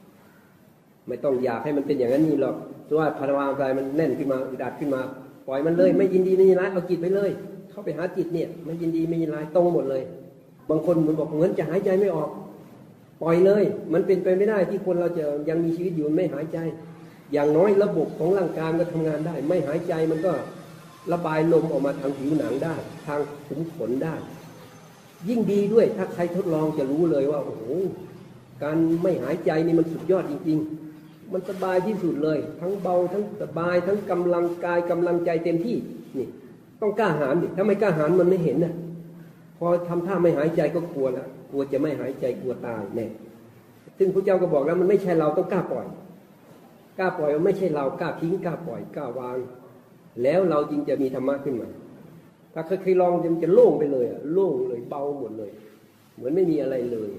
[1.08, 5.02] ไม่ต้องอยากให้มันเป็นอย่างนั้นนี่หรอกเพราะว่าพลังกายมันแน่นขึ้นมาอึดอัดขึ้นมา
[5.48, 7.32] ปล่อยมันเลย ไม่ยินดีไม่ยินร้ายเอาจิตไปเลย
[7.72, 10.04] เข้าไปหาจิตเนี่ยไม่ยินดีไม่ยินร้ายตรงหมดเลย
[10.70, 12.30] บางคนมันบอกเหมือนจะหายใจไม่ออก
[13.22, 16.58] ปล่อยเลย มันเป็นไปไม่ได้ที่คนเราจะยังมีชีวิตอยู่ไม่หายใจ
[17.34, 20.34] อย่างน้อยระบบของร่างกายก็ทำงานได้ ไม่หายใจมันก็
[21.12, 24.16] ระบายลมออกมาทางผิวหนังได้ ทางขุมขนได้
[25.28, 27.64] ยิ่งดีด้วยถ้าใครทดลองจะรู้เลยว่าโอ้โห
[28.64, 30.58] การไม่หายใจนี่มันสุดยอดจริง
[30.96, 35.78] ๆ มันสบายที่สุดเลย ทั้งเบาทั้งสบายทั้งกำลังกายกำลังใจเต็มที่
[36.18, 36.28] นี่
[36.82, 38.74] ต้องกล้าหาญดิถ้าไม่กล้าหาญมันไม่เห็นนะ
[39.60, 43.08] พอทำท่าไม่หายใจก็กลัวแล้วกลัวจะไม่หายใจกลัวตายแน่
[43.98, 45.88] ซึ่งพระเจ้าก็บอกแล้วมันไม่ใช่เราต้องกล้าปล่อย
[47.00, 49.38] กล้าปล่อยมันไม่ใช่เรากล้าทิ้งกล้าปล่อยกล้าวาง
[50.24, 51.70] แล้วเราจึงจะมีธรรมะขึ้นมา
[52.54, 55.52] ถ้าเคยลองมันจะโล่งไปเลยอะโล่งเลยเบาหมดเลย
[56.16, 57.10] เหมือนไม่มีอะไรเลย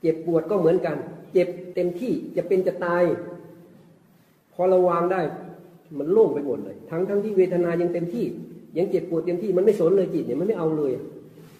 [0.00, 0.96] เจ็บปวดก็เหมือนกัน
[1.32, 3.02] เจ็บเต็มที่จะเป็นจะตาย
[4.52, 5.20] พอเราวางได้
[5.98, 8.24] มันโล่งไปหมดเลย ทั้งทั้งที่เวทนายังเต็มที่
[8.78, 10.92] ยังเจ็บปวดเต็มที่มันไม่สนเลยจิตเนี่ยมันไม่เอาเลย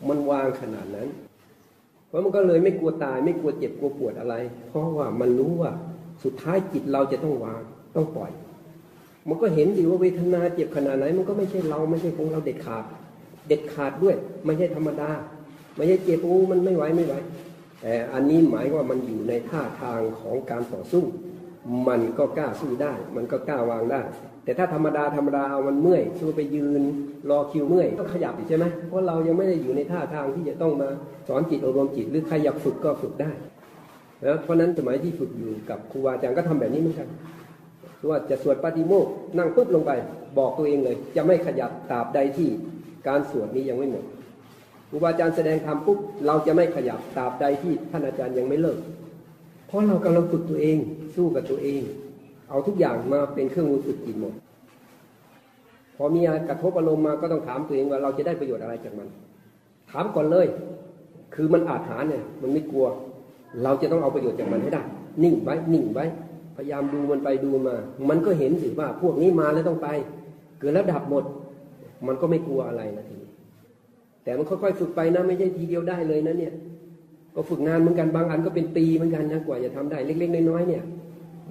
[0.09, 1.09] มันวางขนาดนั้น
[2.09, 4.35] เพราะมันก็เลยไม่กลัวตาย ไม่กลัวเจ็บกลัวปวดอะไร
[4.69, 5.73] เพราะว่ามันรู้ว่า
[6.25, 7.61] สุดท้ายจิตเราจะต้องวาง
[7.97, 8.33] ต้องปล่อย
[9.29, 12.85] มันก็เห็นดีว่าเวทนาเจ็บขนาดไหน มันก็ไม่ใช่เราไม่ใช่ของเราเด็ดขาด
[13.49, 15.11] เด็ดขาดด้วยไม่ใช่ธรรมดา
[15.77, 17.15] ไม่ใช่เจ็บโอ้มันไม่ไหวไม่ไหว
[17.81, 21.05] แต่อันนี้หมายว่ามันอยู่ในท่าทางของการต่อสู้
[21.89, 24.03] มันก็กล้าสู้ได้ มันก็กล้าวางได้
[24.49, 26.83] แต่ถ้าธรรมดาธรรมดาเอามันเมื่อยสู้ไปยืน
[27.31, 30.89] รอคิวเมื่อยต้องขยับอีกใช่ไหมเพราะเรายังไม่ได้อยู่ในท่าทางที่จะต้องมา
[31.29, 33.31] สอนจิตอบรมจิต หรือใครอยากฝึกก็ฝึกได้
[34.27, 37.09] นะเพราะนั้นสมัยที่ฝึกอยู่กับครูบาอาจารย์ก็ทำแบบนี้เหมือนกัน
[38.09, 39.91] ว่าจะสวดปาฏิโมกข์นั่งปุ๊บลงไป
[40.39, 42.49] บอกตัวเองเลย จะไม่ขยับตราบใดที่
[43.09, 44.05] การสวดนี้ยังไม่หมด
[44.91, 48.79] ครูบาอาจารย์แสดงธรรมปุ๊บเราจะไม่ขยับตราบใดที่ท่านอาจารย์ยังไม่เลิก
[49.67, 50.79] เพราะเรากำลังฝึกตัวเอง
[51.15, 51.83] สู้กับตัวเอง
[52.49, 54.35] เอาทุกอย่างมาเป็นเครื่องมือฝึกจิตหมด
[55.97, 59.09] พอมีกระทบอารมณ์มาก็ต้องถามตัวเองว่าเราจะได้ประโยชน์อะไรจากมัน
[59.91, 60.47] ถามก่อนเลย
[61.35, 62.87] คือมันอาถรรพ์เนี่ย มันไม่กลัว
[63.63, 64.83] เราจะต้องเอาประโยชน์จากมันให้ได้
[65.23, 66.05] นิ่งไว้ นิ่งไว้
[66.57, 67.75] พยายามดูมันไปดูมา
[68.09, 69.89] มันก็เห็นสิว่า พวกนี้มาแล้วต้องไป
[70.59, 71.25] เกิดแล้วดับหมด
[72.07, 73.31] มันก็ไม่กลัวอะไรนะทีนี้
[74.25, 76.53] แต่มันค่อยๆฝึกไปนะ ไม่ใช่ทีเดียวได้เลยนะเนี่ย
[77.35, 80.83] ก็ฝึกงานเหมือนกัน บางอันก็เป็นปีเหมือนกันนะ กว่าจะทำได้ เล็กๆน้อยๆเนี่ย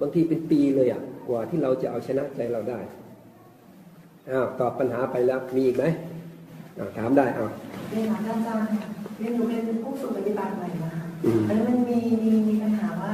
[0.00, 2.78] บางทีเป็นปีเลยอะ กว่าที่เราจะเอาชนะใจเราได้
[4.30, 5.84] อ้าวตอบปัญหาไปแล้วมีอีกไหม
[6.78, 7.50] อ้าวถามได้อ้าว
[7.90, 13.12] เรียนถามอาจารย์ค่ะเรียนหนูเป็นผู้ฝึกปฏิบัติใหม่นะคะอืมแล้วมันมีมีมีปัญหาว่า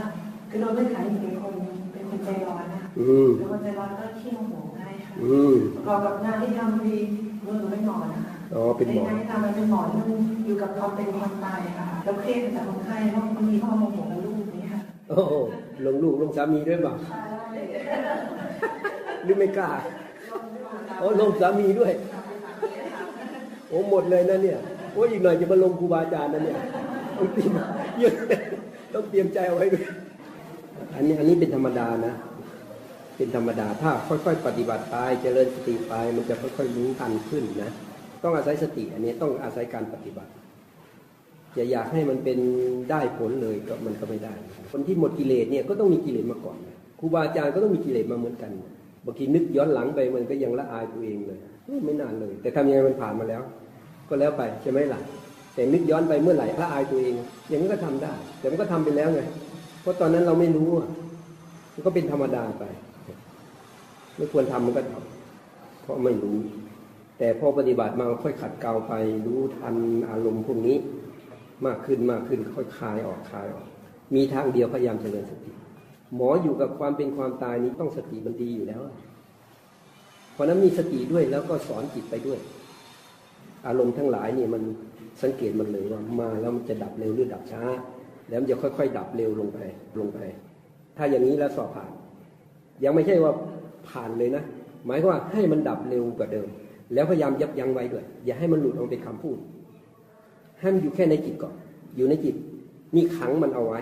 [0.51, 1.55] คือเราเป็นขายเป็นคน
[1.93, 6.97] เป็นคนใจร้อนนะคะอืมเป็นคนใจร้อนก็ขี้โมโหง่ายค่ะอืมประกอบกับงานที่ทำดี
[7.43, 13.99] เมื่อหนูเป็นหมอนะคะอ๋อเป็นหมองานที่ทำมันเป็นหมอที่มันอยู่กับความเป็นความตายอะค่ะแล้วเครียดจากคนไข้เพราะบางทีเขาโมโห
[15.09, 15.35] โอ้โห
[15.87, 16.95] ลงลูกลงสามีด้วยเปล่า
[19.25, 19.71] หรือไม่กล้า
[20.99, 21.93] โอ้ลงสามีด้วย
[23.69, 24.59] โอ้หมดเลยนะเนี่ย
[24.93, 26.59] โอ้อีกหน่อยจะมาลงครูบาอาจารย์นะเนี่ย
[27.17, 27.53] ต้องเตรียม
[27.99, 28.15] เยอะ
[28.95, 29.85] ต้องเตรียมใจเอาไว้ด้วย
[30.95, 32.15] อันนี้อันนี้เป็นธรรมดานะ
[33.17, 37.71] เป็นธรรมดาถ้าค่อย ๆ ปฏิบัติไปเจริญสติไปมันจะค่อยๆรู้ทันขึ้นนะ
[38.23, 40.31] ต้องอาศัยสติ อันนี้ต้องอาศัยการปฏิบัติ
[41.55, 42.39] อย่าอยากให้มันเป็น
[42.91, 44.35] ได้ผลเลยก็มันก็ไม่ได้
[44.71, 46.57] คนที่หมดกิเลสเนี่ยก็ต้องมีกิเลสมาก่อน
[47.01, 48.53] ครูบาอาจารย์ก็ต้องมีกิเลสมาเหมือนกัน
[49.05, 51.39] บางทีนึกย้อนหลังไปมันก็ยังละอายตัวเองเลย
[51.85, 53.43] ไม่นานเลย แต่ทำยังไงมันผ่านมาแล้ว
[54.09, 55.01] ก็แล้วไปใช่ไหมล่ะ
[55.55, 57.15] แต่นึกย้อนไปเมื่อไหร่ละอายตัวเอง
[57.49, 59.21] อย่างนั้นก็ทำได้ แต่มันก็ทำไปแล้วไง
[59.83, 60.69] เพราะตอนนั้นเราไม่รู้
[61.75, 62.65] มันก็เป็นธรรมดาไป
[64.17, 66.37] ไม่ควรทำมันก็ทำเพราะไม่รู้
[67.19, 68.93] แต่พอปฏิบัติมาค่อยขัดเกลาไป
[69.27, 69.77] รู้ทัน
[70.11, 70.77] อารมณ์พวกนี้
[71.67, 73.67] มากขึ้นมากขึ้นค่อยคลายออกคลายออก
[74.15, 75.51] มีทางเดียวพยายามเจริญสติ
[76.17, 78.81] หมออยู่กับความเป็นความตายนี้ต้องสติมันดีอยู่แล้ว
[80.33, 82.39] เพราะนั้นมีสติด้วยแล้วก็สอนจิตไปด้วย
[83.67, 84.63] อารมณ์ทั้งหลายนี่มัน
[85.23, 87.63] สังเกตมันเลยว่ามาแล้วมันจะดับเร็วหรือดับช้า
[88.29, 89.59] แล้วมันจะค่อย ๆ ดับเร็วลงไป
[89.99, 90.19] ลงไป
[90.97, 91.91] ถ้าอย่างนี้แล้วสอบผ่าน
[92.85, 93.33] ยังไม่ใช่ว่า
[93.89, 94.43] ผ่านเลยนะ
[94.87, 96.49] หมายความว่าให้มันดับเร็วกว่าเดิม
[96.95, 99.39] แล้วพยายามยับยั้งไว้ด้วย อย่าให้มันหลุดออกเป็นคำพูด
[100.65, 101.55] ให้มันอยู่แค่ในจิตก่อน
[101.97, 102.35] อยู่ในจิต
[102.95, 103.81] นี่ขังมันเอาไว้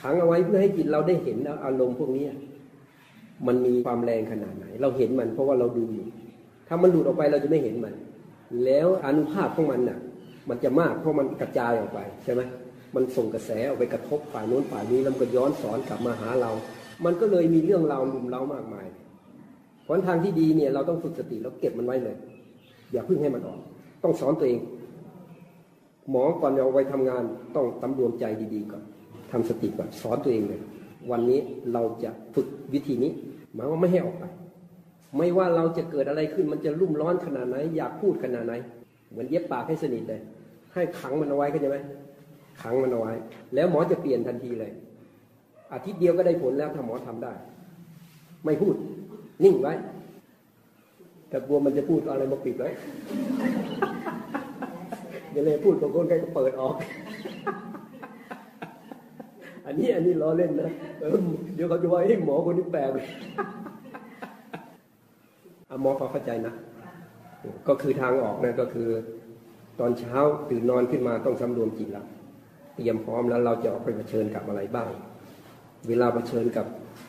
[0.00, 2.24] ขังเอาไว้เพื่อให้จิตเราได้เห็นอารมณ์พวกนี้
[3.46, 6.06] มันมีความแรงขนาดไหน เราเห็นมันเพราะว่าเราดูอยู่
[6.68, 7.94] ถ้ามันหลุดออกไปเราจะไม่เห็นมัน
[8.64, 9.98] แล้วอนุภาพของมันน่ะ
[10.48, 12.42] มันจะมากเพราะมันกระจายออกไปใช่ไหม
[12.94, 16.50] มันส่งกระแสออกไปกระทบฝ่ายโน้นฝ่ายนี้แล้วมันก็ย้อนสอนกลับมาหาเรา
[17.04, 18.86] มันก็เลยมีเรื่องราวลุมเล้ามากมาย
[19.84, 22.16] เพราะทางที่ดีเนี่ยเราต้องฝึกสติแล้วเก็บมันไว้เลย
[22.92, 23.60] อย่าเพิ่งให้มันออก
[24.02, 24.60] ต้องสอนตัวเอง
[26.10, 27.22] หมอก่อนจะเอาไว้ทำงาน
[27.56, 28.82] ต้องตำรวมใจดีๆก่อน
[29.32, 30.60] ทำสติก่อนสอนตัวเองเลย
[31.10, 31.40] วันนี้
[31.72, 33.12] เราจะฝึกวิธีนี้
[33.54, 34.24] หมายว่าไม่ให้ออกไป
[35.16, 38.52] ไม่ว่าเราจะเกิดอะไรขึ้นมันจะรุ่มร้อนขนาดไหน อยากพูดขนาดไหน
[39.10, 40.20] เหมือนเย็บปากให้สนิทเลย
[40.74, 41.78] ให้ขังมันเอาไว้เข้าใจไหม
[42.62, 43.12] ขังมันเอาไว้
[43.54, 44.72] แล้วหมอจะเปลี่ยนทันทีเลย
[45.72, 47.32] อาทิตย์เดียวก็ได้ผลแล้วถ้าหมอทำได้
[48.44, 48.74] ไม่พูด
[49.44, 49.74] นิ่งไว้
[51.28, 52.68] แต่กลัวมันจะพูดอะไรมาปิดไว้
[55.38, 56.74] ดี๋ยวเลยพูดบางคนใครก็เปิดออก
[59.66, 60.70] อันนี้อันนี้ล้อเล่นนะ
[61.00, 62.90] เเดี๋ยวเขาจะว่าไอ้หมอคนนี้แปลก
[65.66, 66.54] เอะหมอพอเข้าใจนะ
[67.68, 68.88] ก็คือทางออกนะก็คือ
[69.80, 70.18] ตอนเช้า
[70.50, 72.04] ตื่นนอนขึ้นมาต้องสำรวมจิตละ
[72.74, 74.88] เตรียมพร้อมแล้วเราจะออกไปเผชิญกับอะไรบ้าง
[75.88, 76.66] เวลาเผชิญกับ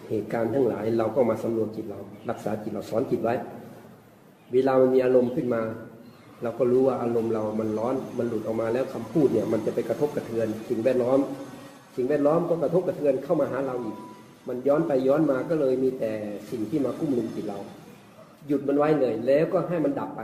[0.09, 3.35] เหตุการณ์ทั้งหลาย เราก็มาสำรวมจิตเรา รักษาจิตเราสอนจิตไว้
[4.53, 5.61] เวลามันมีอารมณ์ขึ้นมา
[6.43, 11.19] เราก็รู้ว่าอารมณ์เรามันร้อน มันหลุดออกมาแล้วคำพูดเนี่ยมันจะไปกระทบกระเทือนสิ่งแวดล้อม
[11.95, 13.95] สิ่งแวดล้อมก็กระทบกระเทือนเข้ามาหาเราอีก
[14.47, 16.11] มันย้อนไปย้อนมาก็เลยมีแต่
[16.51, 17.59] สิ่งที่มากุ้มลุมจิตเรา
[18.47, 20.21] หยุดมันไว้เลย แล้วก็ให้มันดับไป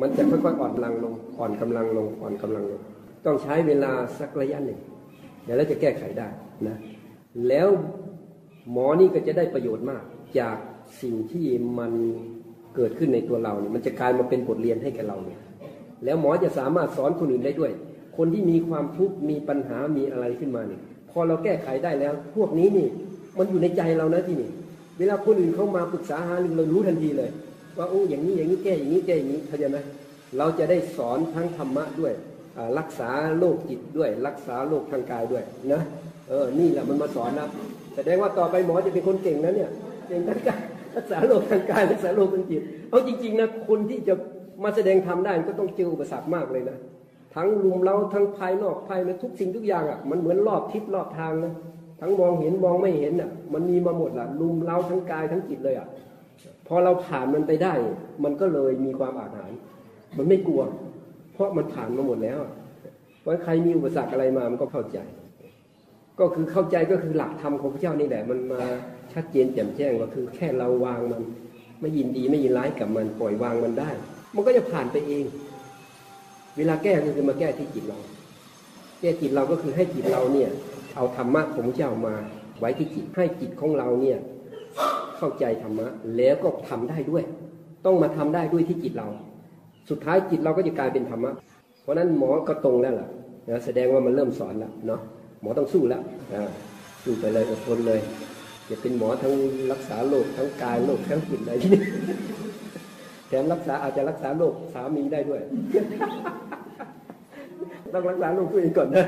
[0.00, 2.80] มันจะค่อยๆอ่อนกำลังลง อ่อนกำลังลง อ่อนกำลังลง
[3.26, 4.80] ต้องใช้เวลาสักระยะหนึ่ง
[5.44, 6.28] เดี๋ยวเราจะแก้ไขได้
[6.66, 6.76] นะ
[7.48, 7.68] แล้ว
[8.70, 10.02] หมอนี่ก็จะได้ประโยชน์มาก
[10.38, 10.56] จาก
[11.02, 11.46] สิ่งที่
[11.78, 11.92] มัน
[12.76, 15.40] เกิดขึ้นในตัวเราเนี่ยมันจะกลายมาเป็นบทเรียนให้แก่เราเนี่ย
[16.04, 17.72] แล้วหมอจะสามารถสอนคนอื่นได้ด้วย
[18.16, 22.86] คนที่มีความทุกข์มีปัญหามีอะไรขึ้นมาเนี่ยพอเราแก้ไขได้แล้ว พวกนี้นี่
[23.38, 24.50] มันอยู่ในใจเรานะที่นี่
[24.98, 27.30] เวลาคนอื่นเข้ามาปรึกษาหารือเรารู้ทันทีเลย
[27.78, 29.78] ว่าโอ้อย่างนี้อย่างนี้แก้อย่างนี้แก้อย่างนี้เข้าใจไหม
[30.38, 32.12] เราจะได้สอนทั้งธรรมะด้วย
[32.78, 35.82] รักษาโรคจิตด้วย รักษาโรคทางกายด้วยนะ
[36.28, 37.48] เออนี่แหละมันมาสอนนะ
[37.94, 39.70] แสดงว่าต่อไปหมอจะเป็นคนเก่งนะเนี่ย
[40.08, 40.60] เก่งทั้งการ
[40.96, 44.14] รักษาโรคทางกายรักษาโรคทางจิตเอาจริง ๆนะคนที่จะ
[44.64, 46.78] มาแสดงทำได้ก็ต้องเจออุปสรรคมากเลยนะ
[47.34, 51.52] ทั้งลุมเราทั้งภายนอกภายในทุกสิ่งทุกอย่างอะมันเหมือนรอบทิศรอบทางนะ
[52.00, 55.88] ทั้งมองเห็นมองไม่เห็นอะ มันมีมาหมดละลุมเราทั้งกายทั้งจิตเลยอะ
[56.66, 57.72] พอเราผ่านมันไปได้
[58.24, 59.58] มันก็เลยมีความอาถรรพ์
[60.16, 60.62] มันไม่กลัว
[61.32, 62.38] เพราะมันผ่านมาหมดแล้ว
[63.20, 64.98] เพราะใครมีอุปสรรคอะไรมามันก็เข้าใจ
[66.20, 68.62] ก็คือเข้าใจก็คือหลักธรรมของพระเจ้านี่แหละมันมา
[69.14, 71.22] ชัดเจนแจ่มแจ้งก็คือแค่เราวางมัน
[71.80, 73.90] ไม่ยินดีไม่ยินร้ายกับมันปล่อยวางมันได้
[74.34, 75.24] มันก็จะผ่านไปเอง
[76.56, 77.98] เวลาแก้ก็คือมาแก้ที่จิตเรา
[79.00, 80.50] แก้จิตเราก็คือให้จิตเราเนี่ย
[80.96, 82.14] เอาธรรมะของพระเจ้ามา
[82.58, 84.18] ไว้ที่จิตให้จิตของเราเนี่ย
[85.16, 87.24] เข้าใจธรรมะแล้วก็ทำได้ด้วย
[87.86, 89.08] ต้องมาทำได้ด้วยที่จิตเรา
[89.90, 91.32] สุดท้ายจิตเราก็จะกลายเป็นธรรมะ
[91.82, 93.08] เพราะนั้นหมอก็ตรงแล้วล่ะ
[93.48, 95.00] นะแสดงว่ามันเริ่มสอนแล้วเนาะ
[95.40, 96.02] หมอต้องสู้แล้ว
[97.04, 98.00] สู้ไปเลยอดทนเลย
[98.70, 99.34] จะเป็นหมอทั้ง
[99.72, 101.82] รักษาโรคทั้งกายโรคทั้งจิตอะไรที่นี่
[103.28, 105.40] แถมรักษาอาจจะรักษาโรคสามีได้ด้วย
[107.94, 109.06] ต้องรักษาโรคตัวเองก่อนนะ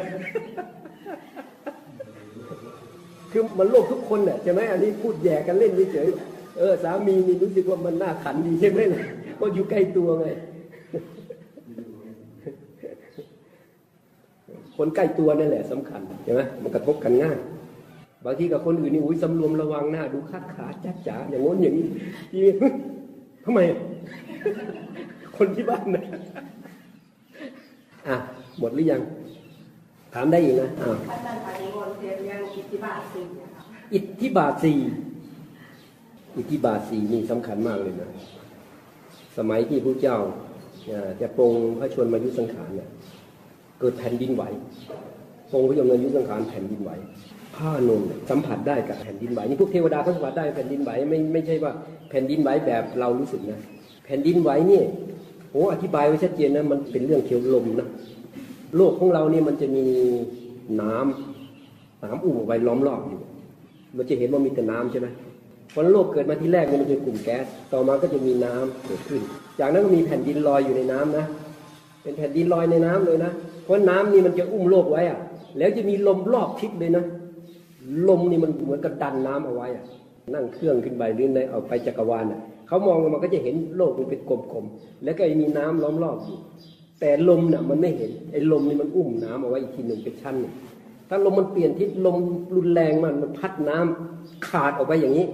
[3.33, 6.09] คือมันโรคทุกคนเนี่ยใช่ไหมอันนี้พูดแย่กันเล่นเฉย
[6.59, 9.03] เออสามีนี่รู้สึกว่ามันน่าขันดีใช่ไหมล่ะ
[9.37, 10.27] เพราะอยู่ใกล้ตัวไง
[14.77, 17.37] คนใกล้ตัวนั่นแหละสำคัญใช่ไหมมันกระทบกันง่าย
[18.29, 21.87] บางทีกับคนอื่นนี่อุ้ยสำรวมระวังหน้าดูคัดขาจ้าจ๋าอย่างง้นอย่างนี้
[22.31, 22.53] ทีนี้
[23.45, 23.61] ทำไม
[25.37, 26.05] คนที่บ้านนะ
[28.09, 28.17] อะ
[28.59, 29.01] หมดหรือยัง
[30.15, 33.27] ถามได้อีกนะอ้าวอาจารย์ปานิมนต์เรียนเรื่องอิทธิบาทสี่
[33.95, 34.79] อิทธิบาทสี่
[36.37, 38.11] อิทธิบาทสี่นี่สำคัญมากเลยนะ
[39.39, 40.19] สมัยที่พระเจ้า
[41.21, 42.89] จะปรงพระชนมายุสังขารเนี่ย
[43.81, 44.43] เกิดแผ่นดินไหว
[45.53, 46.91] ปรงพระชนายุสังขารแผ่นดินไหว
[47.57, 51.73] พระอานนท์เนี่ยสัมผัสได้กับแผ่นดินไหวนี่พวกเทวดาเขาสัมผัสได้แผ่นดินไหวไม่ไม่ใช่ว่า
[52.11, 53.61] แผ่นดินไหวแบบเรารู้สึกนะ
[54.05, 54.83] แผ่นดินไหวนี่
[55.53, 57.88] โอ้อธิบายไว้ชัดเจนนะมันเป็นเรื่องเกี่ยวลมนะ
[58.77, 59.85] โลกของเราเนี่ยมันจะมี
[60.81, 63.21] น้ำน้ำอุ่มไว้ล้อมรอบอยู่
[63.97, 65.07] มันจะเห็นว่ามีแต่น้ำใช่ไหม
[65.73, 69.21] พอโลกเกิดมาที่แรกมันเป็นกลุ่มแก๊ส ต่อมาก็จะมีน้ำเกิดขึ้น
[69.59, 71.25] จากนั้นก็มีแผ่นดินลอยอยู่ในน้ำนะ
[72.03, 73.33] เป็นแผ่นดินลอยในน้ำเลยนะ
[73.64, 75.19] เพราะน้ำนี่มันจะอุ้มโลกไว้อะ
[75.59, 77.05] แล้วจะมีลมรอบทิศเลยนะ
[78.09, 79.85] ลมนี่มันเหมือนกับดันน้ำเอาไว้อะ
[80.35, 86.38] นั่งเครื่องขึ้นไปหรือในเอาไปจักรวาลน่ะเขามองลงมาก็จะเห็นโลกมันเป็นกลมๆแล้วก็มีน้ำล้อมรอบอยู่
[87.01, 90.37] แต่ลมน่ะมันไม่เห็นไอ้ลมนี่มันอุ้มน้ำเอาไว้อีกทีหนึ่งเป็นชั้น
[91.09, 92.16] ถ้าลมมันเปลี่ยนทิศลม
[92.57, 95.27] รุนแรงมันมันพัดน้ำขาดออกไปอย่างนี้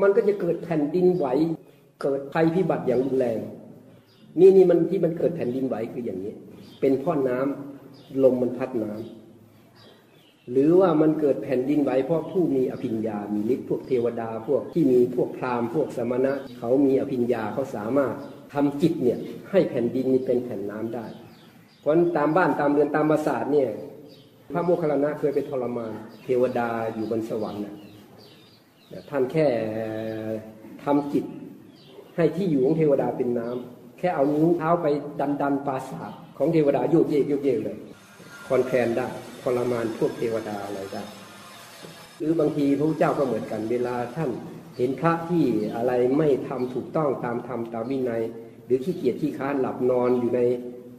[0.00, 1.26] มันก็จะเกิดแผ่นดินไหว
[2.02, 3.38] เกิดภัยพิบัติอย่างรุนแรง
[4.40, 6.32] นี่นี่มันที่มันเกิดแผ่นดินไหวคืออย่างนี้
[6.80, 9.27] เป็นพ่อน้ำลมมันพัดน้ำ
[10.50, 18.14] หรือว่ามันเกิดแผ่นดินไหวเพราะผู้มีอภิญญา มีฤทธิ์พวกเทวดาพวกที่มีพวกพราหมณ์พวกสมณะ เขามีอภิญญาเขาสามารถ
[18.54, 19.18] ทำจิตเนี่ย
[19.50, 21.06] ให้แผ่นดินนี้เป็นแผ่นน้ำได้
[21.80, 23.70] เพราะตามบ้านตามเรือนตามปราสาทเนี่ย
[24.52, 25.92] พระโมคคัลลานะเคยไปทรมาน
[26.24, 27.74] เทวดาอยู่บนสวรรค์น่ะ
[29.10, 29.46] ท่านแค่
[30.84, 31.24] ทำจิต
[32.16, 34.86] ให้ที่อยู่ของเทวดาเป็นน้ำแค่เอานิ้วเท้าไป
[35.20, 37.78] ดันดันปราสาทของเทวดาโยกเยกโยกเยกเลย
[38.46, 39.08] คอนแคลนได้
[39.42, 41.02] ทรมานพวกเทวดาอะไรได้
[42.18, 44.30] หรือบางทีพระเจ้าก็เหมือนกันเวลาท่าน
[44.76, 45.44] เห็นพระที่
[45.76, 48.22] อะไรไม่ทำถูกต้องตามธรรมตามวินัย
[48.66, 50.40] หรือขี้เกียจขี้ค้านหลับนอนอยู่ใน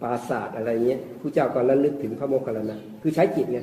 [0.02, 3.60] ปราสาทอะไรเงี้ยพระเจ้าก็ระลึกถึงพระโมคคัลลานะคือใช้จิตไง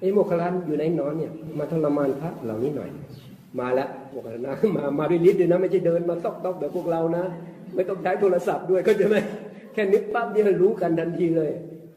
[0.00, 2.90] ไอ้โมคคัลลานอยู่ในนอนเนี่ยมาทรมานพระเหล่านี้หน่อย
[3.60, 7.24] มาแล้วโมคคัลลานะมามาด้วยฤทธิ์ด้วยนะไม่ใช่เดินมาตอกตอกแบบพวกเรานะ
[7.74, 9.16] ไม่ต้องใช้โทรศัพท์ด้วยก็จะไหม
[9.72, 11.50] แค่นึกปั๊บเดียรู้กันทันทีเลย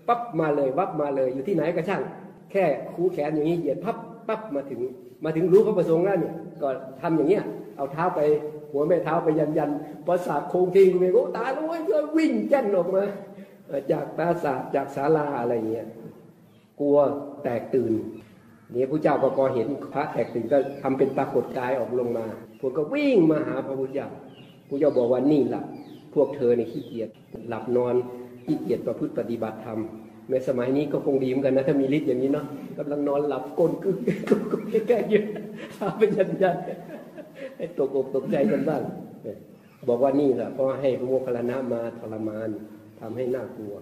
[0.08, 2.02] ปั๊บมาเลยวับมาเลยอยู่ที่ไหนก็ช่าง
[2.52, 2.66] แค่
[2.96, 4.82] คูแขนอย่างนี้เหยียดพับปั๊บมาถึง
[5.24, 6.70] มาถึงรู้พระประสงค์แล้วเนี่ย ก็
[7.02, 7.44] ทำอย่างเงี้ย
[7.78, 8.20] เอาเท้าไป
[8.72, 9.72] หัวแม่เท้าไปยันยัน
[10.08, 13.04] ประสาทโคงทิ้งไปโอ้ตายแล้วเว้ยก็วิ่งแจ้นออกมา
[13.92, 15.88] จากปราสาทจากศาลาอะไรเงี้ย
[16.80, 16.98] กลัว
[17.44, 17.94] แตกตื่น
[18.72, 22.26] เนี่ยพระเจ้าก็พอเห็นพระแตกตื่นก็ทำเป็นปรากฏกายออกลงมา
[22.60, 24.10] พวกก็วิ่งมาหาพระพุทธเจ้า
[24.68, 25.64] พระเจ้าบอกว่านี่แหละ
[26.14, 27.10] พวกเธอเนี่ยขี้เกียจ
[27.50, 27.96] หลับนอน
[28.46, 29.80] ขี้เกียจประพฤติปฏิบัติธรรม
[30.30, 32.46] ในสมัยนี้ก็คงดีเหมือนกันนะ ถ้ามีฤทธิ์อย่างนี้เนาะ
[32.78, 33.98] กำลังนอนหลับกลนกึก
[34.30, 35.22] กึกกึกแก้ๆอยู่
[35.78, 36.58] ทำเป็นยันยัน
[37.58, 38.82] ให้ตกอกตกใจกันบ้าง
[39.88, 42.50] บอกว่านี่แหละเพราะให้พระโมคคัลลานะมาทรมาน
[43.00, 43.76] ทำให้น่ากลัว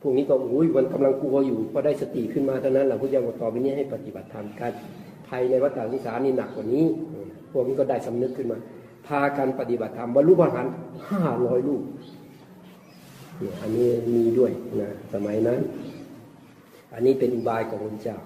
[0.00, 4.72] พวกนี้ก็อุ้ยมันกำลังกลัวอยู่พอได้สติขึ้นมาเท่านั้นแหละพระเจ้าบอกต่อไปนี้ให้ปฏิบัติธรรมกัน
[5.28, 6.84] ภัยในวัฏสงสารนี่หนักกว่านี้
[7.52, 8.58] พวกนี้ก็ได้สำนึกขึ้นมา
[9.06, 10.66] พากันปฏิบัติธรรมบรรลุพระหัน
[11.10, 11.82] ห้าร้อยลูก
[13.60, 15.60] อันนี้มีด้วยนะสมัยนั้น
[16.94, 18.18] อันนี้เป็นอุบายของพระเจ้า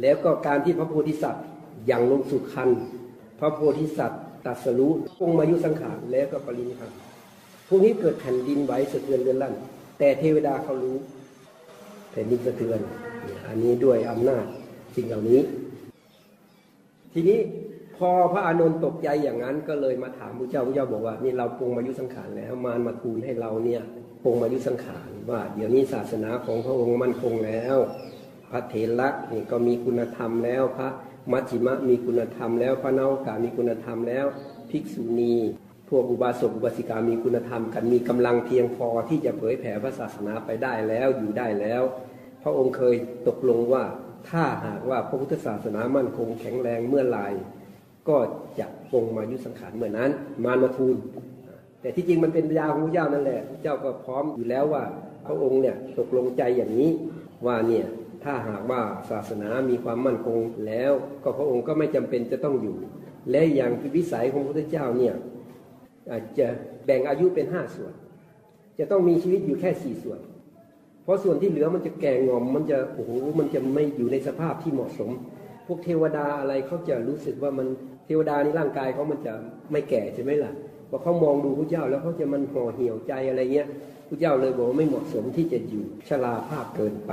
[0.00, 1.44] แล้วก็การที่พระโพธิสัตว์
[1.90, 2.70] ยังลงสู่คัน
[3.40, 6.92] พระโพธิสัตว์ตรัสรู้ปรงมายุสังขารแล้วก็ปรินิพพาน
[7.68, 9.54] พวกนี้เกิดแผ่นดินไหวสะเทือนเรือนลั่น
[9.98, 10.96] แต่เทวดาเขารู้
[12.10, 12.80] แผ่นดินสะเทือน
[13.46, 14.44] อันนี้ด้วยอำนาจ
[14.96, 15.40] สิ่งเหล่านี้
[17.12, 17.38] ทีนี้
[18.00, 23.82] พอพระอานนท์ตกใจอย่างนั้นก็เลยมาถามพระเจ้าพระเจ้าบอกว่านี่เราปรุงมายุสังขารแล้วมารมาทูลให้เราเนี่ย
[24.24, 27.76] ปรุงมายุสังขารว่า เดี๋ยวนี้ศาสนาของพระองค์มั่นคงแล้ว
[28.50, 30.88] พระเถระนี่ก็มีคุณธรรมแล้วพระ
[31.32, 34.26] มัชฌิมะมีคุณธรรมแล้วพระนาวกามีคุณธรรมแล้ว
[34.70, 35.36] ภิกษุณี
[35.88, 41.82] พวกอุบาสกอุบาสิกามีคุณธรรมกันมีกำลังเพียงพอที่จะเผยแผ่พระศาสนาไปได้แล้วอยู่ได้แล้ว
[42.42, 42.94] พระองค์เคย
[43.28, 43.84] ตกลงว่า
[44.28, 47.28] ถ้าหากว่าพระพุทธศาสนามั่นคงแข็งแรงเมื่อไหร่
[48.08, 48.16] ก็
[48.58, 50.10] จะปงมายุสังขารเมื่อนั้น
[50.44, 50.96] มารมาทูล
[51.80, 54.84] แต่ที่จริงมันเป็นปัญญาของพระเจ้านั่นแหละพระเจ้าก็พร้อมอยู่แล้วว่า
[55.26, 56.90] พระองค์เนี่ยตกลงใจอย่างนี้
[57.46, 57.86] ว่าเนี่ย
[58.24, 60.92] ถ้าหากว่าศาสนามีความมั่นคงแล้ว
[61.24, 62.76] ก็พระองค์ก็ไม่จำเป็นจะต้องอยู่
[63.30, 65.14] และอย่างวิสัยของพระพุทธเจ้าเนี่ย
[66.10, 66.46] อาจจะ
[66.84, 67.92] แบ่งอายุเป็นห้าส่วน
[68.78, 70.20] จะต้องมีชีวิตอยู่แค่สี่ส่วน
[71.02, 75.10] เพราะส่วนที่เหลือมันจะแก่งอมมันจะโอ้โหมันจะไม่อยู่ในสภาพที่เหมาะสม
[75.72, 77.66] วกเทวดาอะไรเขาจะรู้สึกว่ามัน
[78.06, 79.32] เทวดาในร่างกายเขามันจะ
[79.72, 80.52] ไม่แก่ใช่ไหมล่ะ
[80.88, 83.68] พอเขามองดูพระเจ้าแล้วเขาจะมันห่อเหี่ยวใจอะไรเงี้ย
[84.08, 87.12] พระเจ้าเลยบอกว่าไม่เหมาะสมที่จะอยู่ชราภาพเกินไป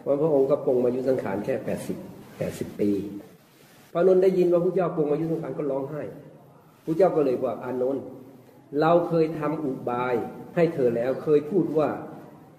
[0.00, 1.96] เพราะพระองค์ก็ปรงมายุสังขารแค่แปดสิบ
[2.38, 2.90] แปดสิบปี
[3.92, 6.02] พระอานนท์ได้ยินว่าพระเจ้าปรงอายุสังสารก็ร้องไห้
[6.84, 8.04] พระเจ้าก็เลยบอกอานนท์
[8.80, 10.14] เราเคยทำอุบาย
[10.54, 11.88] ให้เธอแล้วเคยพูดว่า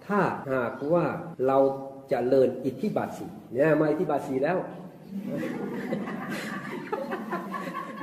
[0.07, 0.21] ถ้า
[0.51, 1.05] หากว่า
[1.47, 1.57] เรา
[2.11, 4.57] จะเลินอิทธิบาทสีเนี่ยมาอิทธิบาทสีแล้ว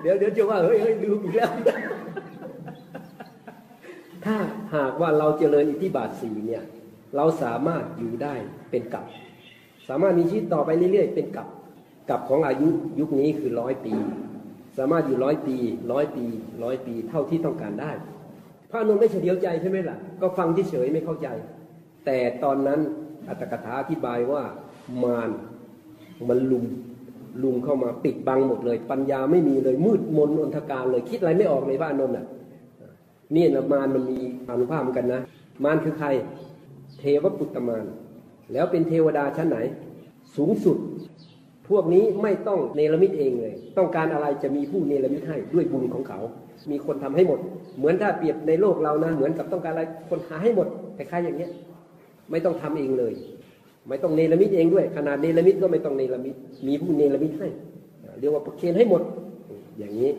[0.01, 1.51] เดี๋ยวเดี๋ยวจะว่าเฮ้ยเฮ้ยลืมอีกแล้ว
[4.25, 4.37] ถ้า
[4.75, 6.65] หากว่าเราเจริญอิทธิบาทสีเนี่ย
[7.17, 8.35] เราสามารถอยู่ได้
[8.71, 9.05] เป็นกับ
[9.89, 11.49] สามารถมีชีวิตต่อไปเรื่อยๆ เป็นกับ
[12.11, 12.69] กับของอายุ
[13.01, 13.95] ยุคนี้คือร้อยปี
[14.79, 15.57] สามารถอยู่ร้อยปี
[15.93, 16.25] ร้อยปี
[16.65, 17.93] ร้อยปีเท่าที่ต้องการได้
[18.71, 21.29] พระอนุนไม่เฉลียวใจใช่ไหมล่ะ ก็ฟังเฉยไม่เข้าใจ
[22.07, 22.81] แต่ตอนนั้น
[23.29, 24.43] อัตถกถาอธิบายว่า
[25.05, 25.31] มาร
[26.29, 26.65] มันลุม
[27.43, 32.27] ลุมเข้ามาปิดบังหมดเลย ปัญญาไม่มีเลยมืดมนอนทการเลย คิดอะไรไม่ออกเลยพระอานนท์อะ
[33.37, 34.19] นี่นะมารมันมี
[34.49, 35.21] อนุภาพกันนะ
[35.65, 36.09] มารคือใคร
[36.99, 37.85] เทวปุตตมาร
[38.53, 39.59] แล้วเป็นเทวดาชั้นไหน
[40.37, 40.77] สูงสุด
[41.69, 46.21] พวกนี้ไม่ต้องเนรมิตเองเลย ต้องการอะไรจะมีผู้เนรมิตให้ด้วยบุญของเขา
[46.71, 47.39] มีคนทำให้หมด
[47.79, 51.51] เหมือนถ้าเปรียบในโลกเรานะ เหมือนกับต้องการอะไรคนหาให้หมดคล้ายๆอย่างเงี้ย
[52.31, 53.13] ไม่ต้องทำเองเลย
[53.89, 56.35] ไม่ต้องเนรมิตเองด้วย ขนาดเนรมิตก็ไม่ต้องเนรมิต
[56.67, 57.49] มีผู้เนรมิตให้
[58.21, 59.03] เรียกว่าประเคนให้หมด
[59.79, 60.11] อย่างนี้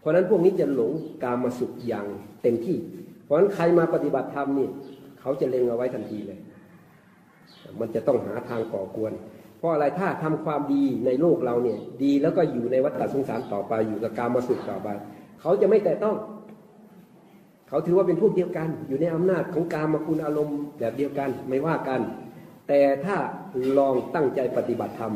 [0.00, 2.06] เพราะนั้นพวกนี้จะหลงกามาสุขอย่าง
[2.42, 2.76] เต็มที่
[3.24, 4.68] เพราะนั้นใครมาปฏิบัติธรรมนี่
[5.20, 6.38] เขาจะเล็งเอาไว้ทันทีเลย
[7.80, 9.12] มันจะต้องหาทางก่อกวน
[9.58, 14.88] เพราะอะไรถ้าทำความดีในโลกเราเนี่ย ดีแล้วก็อยู่ในวัฏฏะสงสารต่อไปอยู่กับกามาสุขต่อไป
[15.40, 16.16] เขาจะไม่แต่ต้อง
[17.68, 22.00] เขาถือว่าเป็นพวกเดียวกัน อยู่ในอำนาจของกามาคุณอารมณ์แบบเดียวกัน ไม่ว่ากัน
[22.74, 23.16] แต่ถ้า
[23.78, 25.12] ลองตั้งใจปฏิบัติธรรม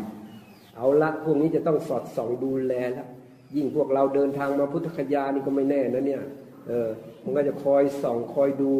[0.76, 3.06] เอาละพวกนี้จะต้องสอดส่องดูแลแล้ว
[3.56, 6.22] ยิ่งพวกเราเดินทางมาพุทธคยานี่ก็ไม่แน่นะเนี่ย
[6.68, 6.88] เออ
[7.22, 8.72] มันก็จะคอยส่องคอยดู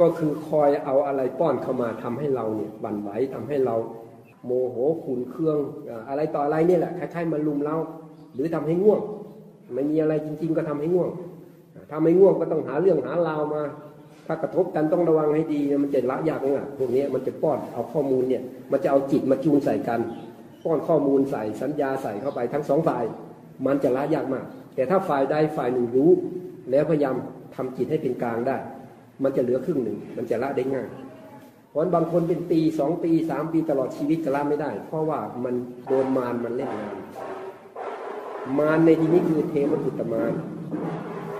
[0.00, 3.76] ก็คือคอยเอาอะไรป้อนเข้ามาทำให้เราเนี่ยบั่นไหวทำให้เรา
[4.44, 5.58] โมโหขุนเคือง
[6.08, 7.76] อะไรต่ออะไรนี่แหละคล้ายๆมาลุมเรา
[8.34, 9.00] หรือทำให้ง่วง
[9.74, 11.10] ไม่มีอะไรจริง ๆ ก็ทำให้ง่วง
[11.90, 13.62] ถ้าไม่ง่วงก็ต้องหาเรื่องหาราวมา
[14.26, 18.42] ถ้ากระทบกันต้องระวังให้ดีมันจะละยากนะพวกนี้มันจะป้อนเอาข้อมูลเนี่ย
[18.72, 20.00] มันจะเอาจิตมาจูนใส่กัน
[20.64, 23.04] ป้อนข้อมูลใส่สัญญาใส่เข้าไปทั้งสองฝ่าย
[23.66, 26.10] มันจะละยากมาก แต่ถ้าฝ่ายใดฝ่ายหนึ่งรู้
[26.70, 27.14] แล้วพยายาม
[27.54, 28.56] ทำจิตให้เป็นกลางได้
[29.22, 30.88] มันจะเหลือครึ่งหนึ่ง มันจะละได้ง่าย
[31.70, 35.54] เพราะบางคนเป็นปีสองปีสามปีตลอดชีวิตจะละไม่ได้ เพราะว่ามัน
[35.86, 36.96] โดนมารมันเล่นงาน
[38.58, 40.32] มารในที่นี้คือเทวปุตตมาร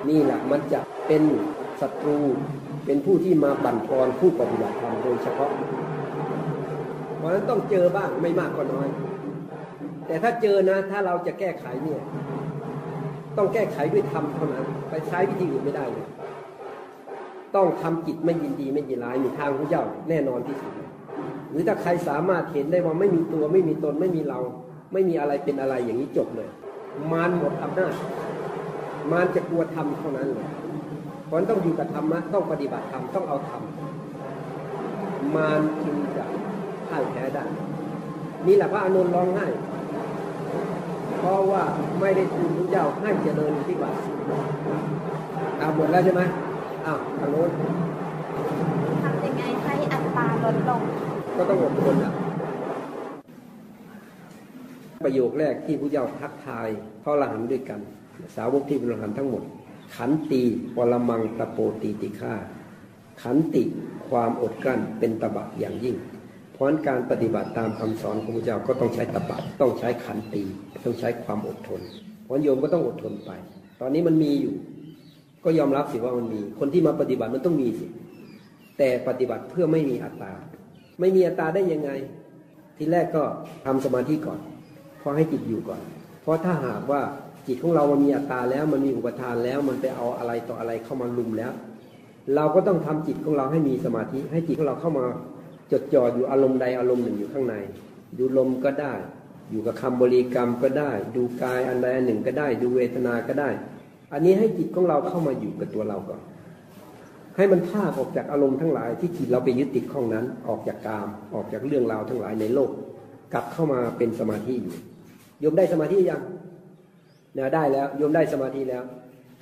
[0.09, 1.23] นี่แหละมันจะเป็น
[1.83, 2.19] ศัตรู
[2.87, 5.51] เป็นผู้ที่มาบั่นทอนผู้ปฏิบัติธรรมโดยเฉพาะ
[7.17, 8.89] เพราะฉะนั้นต้องเจอบ้างไม่มากก็น้อย
[10.07, 12.01] แต่ถ้าเจอนะ ถ้าเราจะแก้ไขเนี่ย
[13.37, 16.07] ต้องแก้ไขด้วยธรรมเท่านั้น ไปใช้วิธีอื่นไม่ได้เลย
[17.57, 20.73] ต้องทำจิตไม่ยินดีไม่ยินร้ายมีทางพระเจ้าแน่นอนที่สุด
[21.51, 24.41] หรือถ้าใครสามารถเห็นได้ว่าไม่มีตัวไม่มีตนไม่มีเรา
[24.93, 26.49] ไม่มีอะไรเป็นอะไรอย่างนี้จบเลย
[27.13, 27.93] มารหมดอำนาจ
[29.13, 30.49] มารจะกลัวธรรมเท่านั้นเลย
[31.33, 33.63] ราะต้องอยู่กับธรรมะต้องปฏิบัติธรรมต้องเอาธรรม
[35.37, 36.25] มารจึงจะ
[36.89, 37.45] พ่ายแพ้ได้
[38.47, 39.47] นี่แหละพระอานนท์ร้องไห้
[41.19, 41.63] เพราะว่า
[42.01, 43.97] ไม่ได้ทูลพระเจ้าให้เจริญที่บาท
[45.61, 46.23] อ่าหมดแล้วใช่ไหม
[46.87, 47.51] อ้าวทางโน้น
[49.03, 50.81] ทำยังไงให้อัตราลดลง
[51.37, 52.13] ก็ต้องอดทนอะ
[55.05, 56.69] ประโยคแรกที่พระเจ้าทักทาย
[57.03, 57.81] พระอรหันต์ด้วยกัน
[58.37, 59.43] สาวกที่เป็นอรหันต์ทั้งหมด
[59.97, 60.43] ขันตี
[60.77, 62.35] ปรมังตะโปตีติฆา
[63.23, 63.63] ขันติ
[64.09, 65.97] ความอดกลั้นเป็นตบะอย่างยิ่ง
[66.53, 70.43] เพราะการปฏิบัติตามคำสอนของพระเจ้าก็ต้องใช้ตบะต้องใช้ขันตี
[70.85, 71.81] ต้องใช้ความอดทน
[72.25, 73.31] เพราะโยมก็ต้องอดทนไป
[73.81, 74.55] ตอนนี้มันมีอยู่
[75.45, 77.87] ก็ยอมรับสิว่ามันมี คนที่มาปฏิบัติมันต้องมีสิ
[78.79, 80.33] แต่ปฏิบัติเพื่อไม่มีอัตตา
[81.01, 81.91] ไม่มีอัตตาได้ยังไง
[82.77, 83.25] ทีแรกก็
[83.67, 84.41] ทำสมาธิก่อน
[85.01, 85.81] พอให้จิตอยู่ก่อน
[86.23, 87.03] เพราะถ้าหากว่า
[87.47, 91.53] จิตของเรามันมีอัตตาแล้วมันมีอุปทานแล้วมันไปเอาอะไรต่ออะไรเข้ามาลุมแล้ว
[92.35, 95.05] เราก็ต้องทำจิตของเราให้มีสมาธิ ให้จิตของเราเข้ามา
[95.73, 97.55] จดจ่ออยู่อารมณ์ใดอารมณ์หนึ่งอยู่ข้างใน
[98.19, 98.95] ดูลมก็ได้
[99.51, 103.51] อยู่กับคำบริกรรมก็ได้ ดูกายอันใดอันหนึ่งก็ได้ ดูเวทนาก็ได้
[104.13, 106.21] อันนี้ให้จิตของเราเข้ามาอยู่กับตัวเราก่อน
[107.37, 112.71] ให้มันภาคออกจากอารมณ์ทั้งหลาย ที่จิตเราไปยึดติดข้องนั้น ออกจากกาม ออกจากเรื่องราวทั้งหลายในโลก
[113.35, 114.77] กลับเข้ามาเป็นสมาธิอยู่
[115.41, 116.21] โยมได้สมาธิยัง
[117.37, 118.83] นี่ยได้แล้วโยมได้สมาธิแล้ว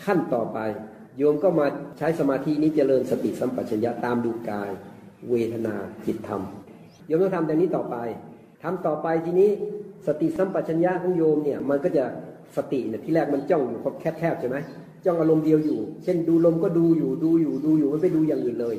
[0.04, 0.58] ขั้นต่อไป
[1.18, 1.66] โยมก็มา
[1.98, 4.70] ใช้สมาธินี้เจริญสติสัมปชัญญะตามดูกาย
[5.30, 5.74] เวทนา
[6.06, 6.42] จิตธรรม
[7.06, 7.96] โยมต้องทำแบบนี้ต่อไป
[8.62, 9.50] ทำต่อไปทีนี้
[10.06, 12.04] สติสัมปชัญญะของโยมเนี่ยมันก็จะ
[12.56, 14.56] สติเนี่ยที่แรกมันจ้องอยู่แคบๆใช่ไหม
[15.04, 18.76] จ้องอารมณ์เดียวอยู่ เช่นดูลมก็ดูอยู่ดูอยู่ดูอยู่ไม่ไปดูอย่างอื่นเลย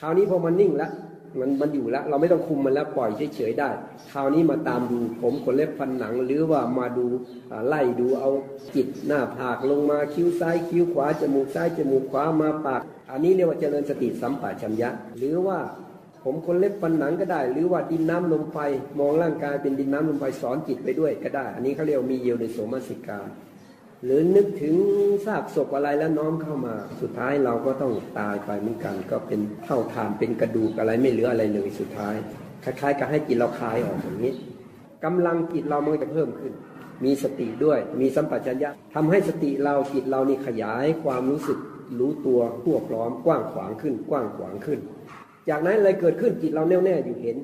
[0.00, 0.90] คราวนี้พอมันนิ่งแล้ว
[1.40, 3.70] มันมันอยู่แล้ว เราไม่ต้องคุมมันแล้วปล่อยเฉยๆได้
[4.12, 7.06] คราวนี้มาตามดูผมขนเล็บฟันหนัง หรือว่ามาดู
[7.66, 8.30] ไล่ดูเอา
[8.74, 15.58] จิตหน้าผากลงมาคิ้วซ้ายคิ้วขวาจมูกซ้ายจมูกขวามาปาก อันนี้เรียกว่าเจริญสติสัมปชัญญะ หรือว่า
[16.24, 18.58] ผมคนเล็บฟันหนังก็ได้ หรือว่าดินน้ำลมไฟ
[18.98, 23.20] มองร่างกายเป็นดินน้ำลมไฟสอนจิตไปด้วยก็ได้ อันนี้เขาเรียกมีเยียวในโสมสิกา
[24.04, 24.74] หรือนึกถึง
[25.26, 32.14] ซากศพอะไรแล้วน้อมเข้ามา สุดท้ายเราก็ต้องตายไปเหมือนกัน ก็เป็นเท่าฐานเป็นกระดูกอะไรไม่เหลืออะไรเลยสุดท้าย
[32.64, 34.32] คล้ายๆกับให้จิตเราคลายออกอย่างนี้
[35.04, 36.52] กำลังจิตเรามันจะเพิ่มขึ้น
[37.04, 41.58] มีสติด้วย มีสัมปชัญญะทำให้สติเราจิตเรานี่ขยายความรู้สึก
[41.98, 44.78] รู้ตัวทั่วพร้อมกว้างขวางขึ้น กว้างขวางขึ้น
[45.48, 47.36] จากนั้นอะไรเกิดขึ้นจิตเราแน่วแน่อยู่เห็น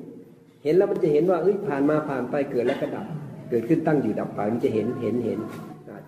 [0.63, 3.05] เห็นแล้วมันจะเห็นว่าเอ้ยผ่านมาผ่านไปเกิดแล้วก็ดับ
[3.49, 5.39] เกิดขึ้นตั้งอยู่ดับไปมันจะเห็นเห็นเห็น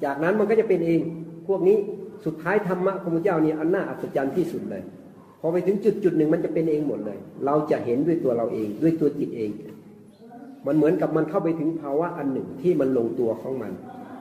[0.03, 0.99] จากนั้นมันก็จะเป็นเอง
[1.47, 1.77] พวกนี้
[2.25, 4.83] สุดท้ายธรรมะของพระเจ้านี่อันน่าอัศจรรย์ที่สุดเลย
[5.41, 9.49] พอไปถึงจุดจุดหนึ่งมันจะเป็นเองหมดเลย เราจะเห็นด้วยตัวเราเองด้วยตัวจิตเอง
[10.67, 13.71] มันเหมือนกับมันเข้าไปถึงภาวะอันหนึ่งที่มันลงตัวของมัน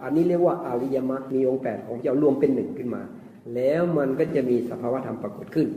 [0.03, 3.03] อันนี้เรียกว่าอาริยมรรคมีองค์แปดของเจ้ารวมเป็นหนึ่งขึ้นมา
[3.55, 5.69] แล้วมันก็จะมีสภาวะธรรมปรากฏขึ้น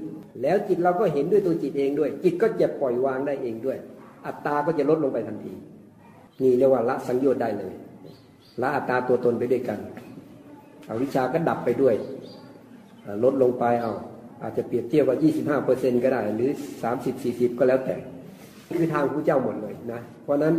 [0.41, 3.77] แล้วจิตเราก็เห็นด้วยตัวจิตเองด้วย จิตก็จะปล่อยวางได้เองด้วย
[4.25, 5.53] อัตตาก็จะลดลงไปทันที
[6.41, 7.73] นี่เรียกว่าละสังโยชน์ได้เลย
[8.61, 9.79] ละอัตตาตัวตนไปด้วยกัน
[10.89, 11.95] อวิชาก็ดับไปด้วย
[13.23, 13.93] ลดลงไปเอา
[14.43, 16.49] อาจจะเปรียบเทียบว่า 25เปอร์เซ็นก็ได้ หรือ
[16.83, 17.95] 30 40 ก็แล้วแต่
[18.77, 20.53] คือทางพระเจ้าหมดเลยนะ เพราะนั้น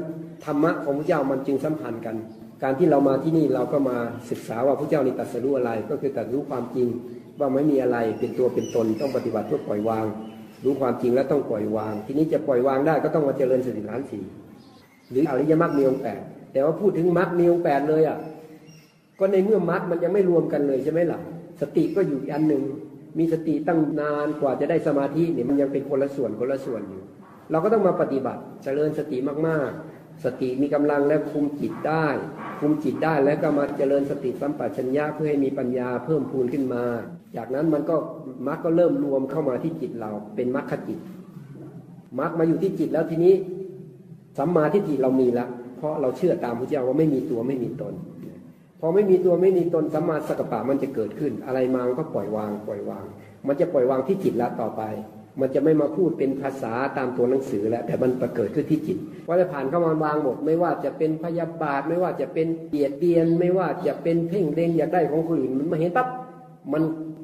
[0.45, 2.17] ธรรมะของพระเจ้ามันจึงสัมพันธ์กัน
[2.63, 3.97] การที่เรามาที่นี่เราก็มา
[4.31, 6.89] ศึกษาว่าพระเจ้านี่ตรัสรู้อะไร ก็คือตรัสรู้ความจริง
[7.39, 10.07] ว่าไม่มีอะไรเป็นตัวเป็นตนต้องปฏิบัติเพื่อปล่อยวาง
[10.65, 14.25] รู้ความจริงแล้วต้องปล่อยวาง ทีนี้จะปล่อยวางได้ก็ต้องมาเจริญสติปัฏฐานสี่
[15.11, 16.21] หรืออริยมรรคมีองค์แปด
[16.55, 18.19] แต่ว่าพูดถึงมรรคมีองแปดเลยอะ
[19.19, 21.19] ก็ในเมื่อมรรคมันยังไม่รวมกันเลยใช่ไหมล่ะ
[21.61, 22.63] สติก็อยู่อีกอันหนึ่ง
[23.19, 27.03] มีสติตั้งนานกว่าจะได้สมาธิเนี่ยมันยังเป็นคนละส่วนคนละส่วนอยู่
[27.51, 32.07] เราก็ต้องมาปฏิบัติเจริญสติมากๆ สติมีกำลังและคุมจิตได้
[32.61, 36.85] คุมจิตได้แล้วก็มาเจริญสติสัมปชัญญะเพื่อให้มีปัญญาเพิ่มพูนขึ้นมา
[37.37, 37.97] จากนั้นมันก็
[38.47, 40.99] มรรคก็เริ่มรวมเข้ามาที่จิตเราเป็นมรรคจิต
[42.21, 43.35] มรรคมาอยู่ที่จิตแล้วทีนี้
[44.39, 45.49] สัมมาทิฏฐิเรามีแล้ว
[45.85, 47.95] ราะเราเชื่อตามพระเจ้าว่าไม่มีตัวไม่มีตน
[48.81, 53.05] พอไม่มีตัวไม่มีตนสัมมาสังกัปปะมันจะเกิดขึ้น อะไรมามันก็ปล่อยวาง ปล่อยวาง
[53.47, 54.83] มันจะปล่อยวางที่จิตละต่อไป
[55.41, 66.09] มันจะไม่มาพูดเป็นภาษาตามตัวหนังสือแล้วแต่มันประเกิดขึ้นที่จิตว่าจะผ่านเข้ามาวางหมด ไม่ว่าจะเป็นพยาบาท ไม่ว่าจะเป็นเบียดเบียน ไม่ว่าจะเป็นเพ่งเล็งอยากได้ของคนอื่นมันมาเห็นปั๊บ
[66.73, 66.83] มัน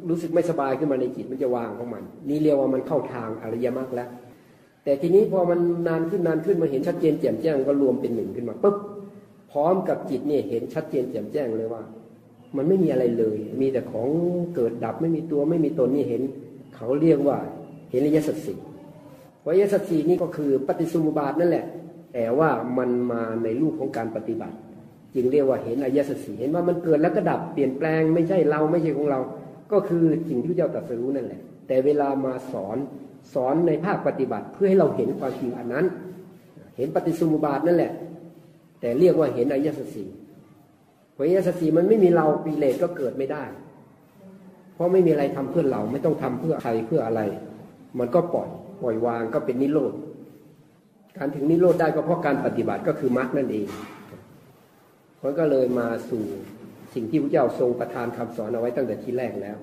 [0.08, 4.08] รู้สึกไม่สบายขึ้นมาในจิตมันจะวางของมัน นี่เรียกว่ามันเข้าทางอริยมรรคแล้ว
[4.84, 8.76] แต่ทีนี้พอมันนานขึ้นนานขึ้นมาเห็นชัดเจนแจ่มแจ้งก็รวมเป็นหนึ่งขึ้นมาปุ๊บ
[9.52, 11.82] พร้อมกับจิตเนี่ยเห็นชัดเจนแจ่มแจ้งเลยว่า
[12.56, 14.08] มันไม่มีอะไรเลย มีแต่ของ
[14.54, 16.22] เกิดดับไม่มีตัวไม่มีตนนี่เห็น
[16.76, 17.38] เขาเรียกว่า
[17.90, 18.58] เห็นอริยสัจสี่
[19.44, 21.64] อริยสัจสี่นี่ก็คือปฏิสมุปบาทนั่นแหละ
[22.14, 24.56] แต่ว่ามันมาในรูปของการปฏิบัติ
[25.14, 29.20] จึงเรียกว่าเห็นอริยสัจสี่เห็นว่ามันเกิดแล้วก็ดับเปลี่ยนแปลงไม่ใช่เราไม่ใช่ของเรา
[29.72, 32.76] ก็คือสิ่งที่พระเจ้าตรัสรู้นั่นแหละ แต่เวลามาสอน
[33.34, 35.84] สอนในภาคปฏิบัติเพื่อให้เราเห็นความจริงอันนั้น
[36.76, 37.92] เห็นปฏิสมุบาทนั่นแหละ
[38.80, 40.08] แต่เรียกว่าเห็นอริยสัจสี่
[41.12, 43.44] เพราะอริยสัจสีมันไม่มีเราปีเลสก็เกิดไม่ได้
[44.74, 47.20] เพราะไม่มีอะไรทำเพื่อเราไม่ต้องทำเพื่อใครเพื่ออะไร
[47.98, 48.48] มันก็ปล่อย
[48.82, 49.92] ปล่อยวางก็เป็นนิโรธ
[51.16, 53.66] การถึงนิโรธได้ก็เพราะการปฏิบัติก็คือมรรคนั่นเอง
[55.22, 56.22] มันก็เลยมาสู่
[56.94, 59.56] สิ่งที่พระเจ้าทรงประทานคำสอนเอาไว้ตั้งแต่ที่แรกแล้ว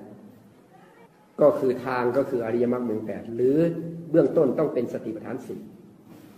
[1.40, 3.56] ก็คือทางก็คืออริยมรรคหนึ่งแปดหรือ
[4.10, 5.60] เบื้องต้นต้องเป็นสติปัฏฐานสี่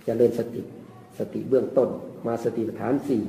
[0.06, 0.62] จะเริญสติ
[1.18, 1.88] สติเบื้องต้น
[2.26, 3.24] มาสติปัฏฐานสี่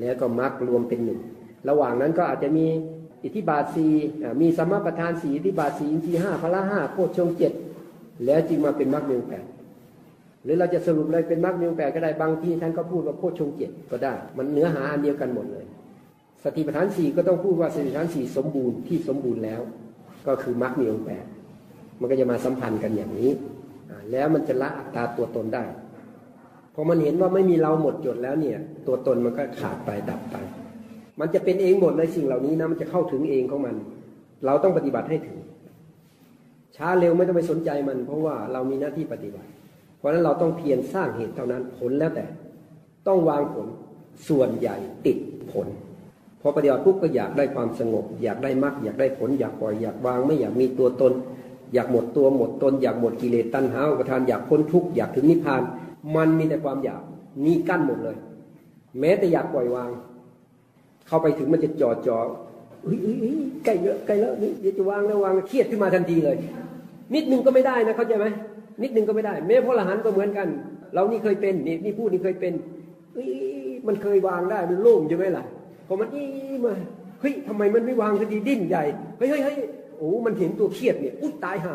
[0.00, 1.20] แล้วก็มรรครวมเป็นหนึ่ง
[1.68, 2.66] ระหว่างนั้นก็อาจจะมี
[3.24, 3.92] อิทธิบาทสี่
[4.40, 7.52] มีสมมาประธานสี่อิทธิบาทสี่อินทรีย์ห้าพละห้าโพชงเจ็ด
[8.24, 9.44] แล้วจึงมาเป็นมรรคหนึ่งแปด
[10.44, 15.64] หรือเราจะสรุปเลยเป็นมรรคหนึ่งแปดก็ได้บางที่ท่านก็พูดว่าโพชงเจ็ดก็ได้ มันเนื้อหาอันเดียวกันหมดเลย
[16.44, 19.60] สติปัฏฐานสี่ก็ต้องพูดว่าสติปัฏฐานสี่สมบูรณ์ที่สมบูรณ์แล้ว
[20.26, 21.24] ก็คือมรรคมีองค์แปด
[22.00, 23.30] มันก็จะมาสัมพันธ์กันอย่างนี้
[24.12, 25.64] แล้วมันจะละอัตตาตัวตนได้
[26.74, 30.36] พอมันเห็นว่าไม่มีเราหมดจดแล้วเนี่ย ตัวตนมันก็ขาดไปดับไป
[31.20, 33.76] มันจะเป็นเองหมดเลยสิ่งเหล่านี้นะมันจะเข้าถึงเองของมัน
[34.46, 35.38] เราต้องปฏิบัติให้ถึง
[36.76, 39.48] ช้าเร็วไม่ต้องไปสนใจมัน เพราะว่าเรามีหน้าที่ปฏิบัติ
[39.98, 42.26] เพราะฉะนั้นเราต้องเพียรสร้างเหตุเท่านั้นผลแล้วแต่
[43.08, 43.66] ต้องวางผล
[44.28, 45.18] ส่วนใหญ่ติด
[45.52, 45.66] ผล
[46.40, 51.12] พอปฏิบัติปุ๊บก็อยากได้ความสงบ อยากได้มรรคอยากได้ผลอยากปล่อยอยากวางไม่อยากมีตัวตน
[51.74, 55.62] อยากหมดตัวหมดตน อยากหมดกิเลสตัณหาอุปทานอยากพ้นทุกข์อยากถึงนิพพาน
[56.16, 57.02] มันมีแต่ความอยาก
[57.44, 58.16] มีกั้นหมดเลย
[59.00, 59.90] แม้แต่อยากปล่อยวาง
[61.06, 62.18] เข้าไปถึงมันจะจ่อจ่อ
[63.64, 66.36] ใกล้เยอะใกล้แล้วนี่เดี๋ยวจะวางแล้ววางเครียดขึ้นมาทันทีเลย
[67.14, 68.26] นิดนึงก็ไม่ได้นะเข้าใจไหม
[68.82, 70.48] นิดนึงก็ไม่ได้ แม้พระอรหันต์ก็เหมือนกัน
[70.94, 72.52] เรานี่เคยเป็นนี่นี่พูดนี่เคยเป็น
[73.86, 75.44] มันเคยวางได้มันโล่งใช่ไหมล่ะ
[75.92, 76.24] พอมันอี
[76.64, 76.74] มา
[77.20, 78.84] เฮ้ยทำไมมันไม่วางสักทีดิ้นใหญ่
[79.18, 79.56] เฮ้ยเฮ้ยเฮ้ย
[79.96, 81.74] โอ้มันเห็นตัวเครียดเนี่ยอุ๊ยตายหา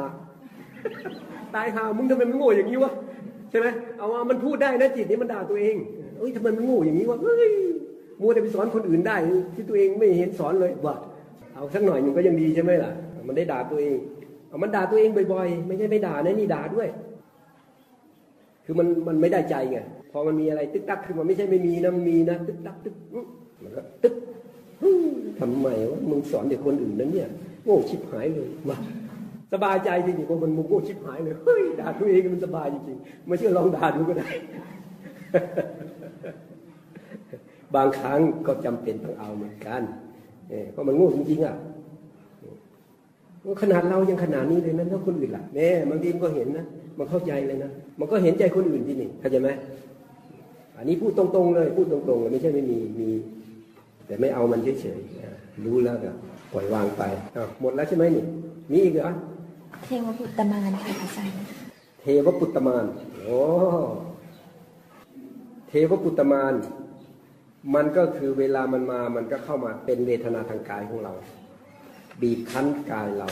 [1.55, 2.91] ตายหามึงทำไมมันโง่อย่างนี้วะ
[3.49, 5.76] ใช่ไหมเอาว่ามันพูดได้นะจิตนี่มันด่าตัวเอง
[6.18, 7.51] เอ้ยทำไมมันโง่อย่างนี้วะเฮ้ย
[8.22, 9.16] มัวแต่ไปสอนคนอื่นได้
[9.55, 10.95] ที่ตัวเองไม่เห็นสอนเลยว่า
[11.55, 12.91] เอาสักหน่อยหนึ่งก็ยังดีใช่ไหมล่ะ
[13.28, 13.95] มันได้ด่าตัวเอง
[14.49, 16.88] เอามันด่าตัวเองบ่อยๆ ไม่ใช่ไม่ด่านะนี่ด่าด้วย
[18.66, 19.78] คือมันมันไม่ได้ใจไง
[20.11, 23.16] พอมันมีอะไร ตึกตักขึ้นมาไม่ใช่ไม่มีนะมีนะ ตึกตักตึกอ
[23.63, 24.15] มันก็ตึก
[24.81, 27.29] ฮึ่มทำไมวะมึงสอนเด็กคนอื่นนั้นเนี่ย
[27.63, 28.77] โง่ชิบหายเลยว่า
[29.53, 34.29] สบายใจจริงๆพอมันมึงโง่ชิบหายเลยเฮ้ยด่าตัวเองมันสบายจริงๆไม่เชื่อลองด่าดูก็ได้
[37.75, 39.81] บางครั้งก็จำเป็นต้องเอาเหมือนกัน
[40.49, 41.55] เออเพราะมันโง่จริงๆอะ
[43.61, 46.65] ขนาดเรายังขนาดนี้เลยนะแล้วคนอื่นล่ะแม่บางทีมันก็เห็นนะ
[46.97, 49.49] มันเข้าใจเลยนะมันก็เห็นใจคนอื่นที่นี่เข้าใจไหม
[50.77, 53.09] อันนี้พูดตรงๆเลย พูดตรงๆเลยไม่ใช่ไม่มีมี
[54.05, 55.33] แต่ไม่เอามันเฉยๆอะ
[55.65, 56.11] รู้แล้วก็
[56.53, 57.03] ปล่อยวางไป
[57.35, 58.23] อ้าวหมดแล้วใช่ไหมนี่
[58.71, 59.11] มีอีกเหรอ
[59.83, 61.37] เทวบุตรมานค่ะอาจารย์
[62.01, 63.37] เทวปุตตมานโอ้
[65.67, 66.53] เทวปุตตมาน
[67.75, 71.13] มันก็คือเวลามันมามันก็เข้ามาเป็นเวทนาทางกายของเรา
[72.21, 73.29] บีบคั้นกายเรา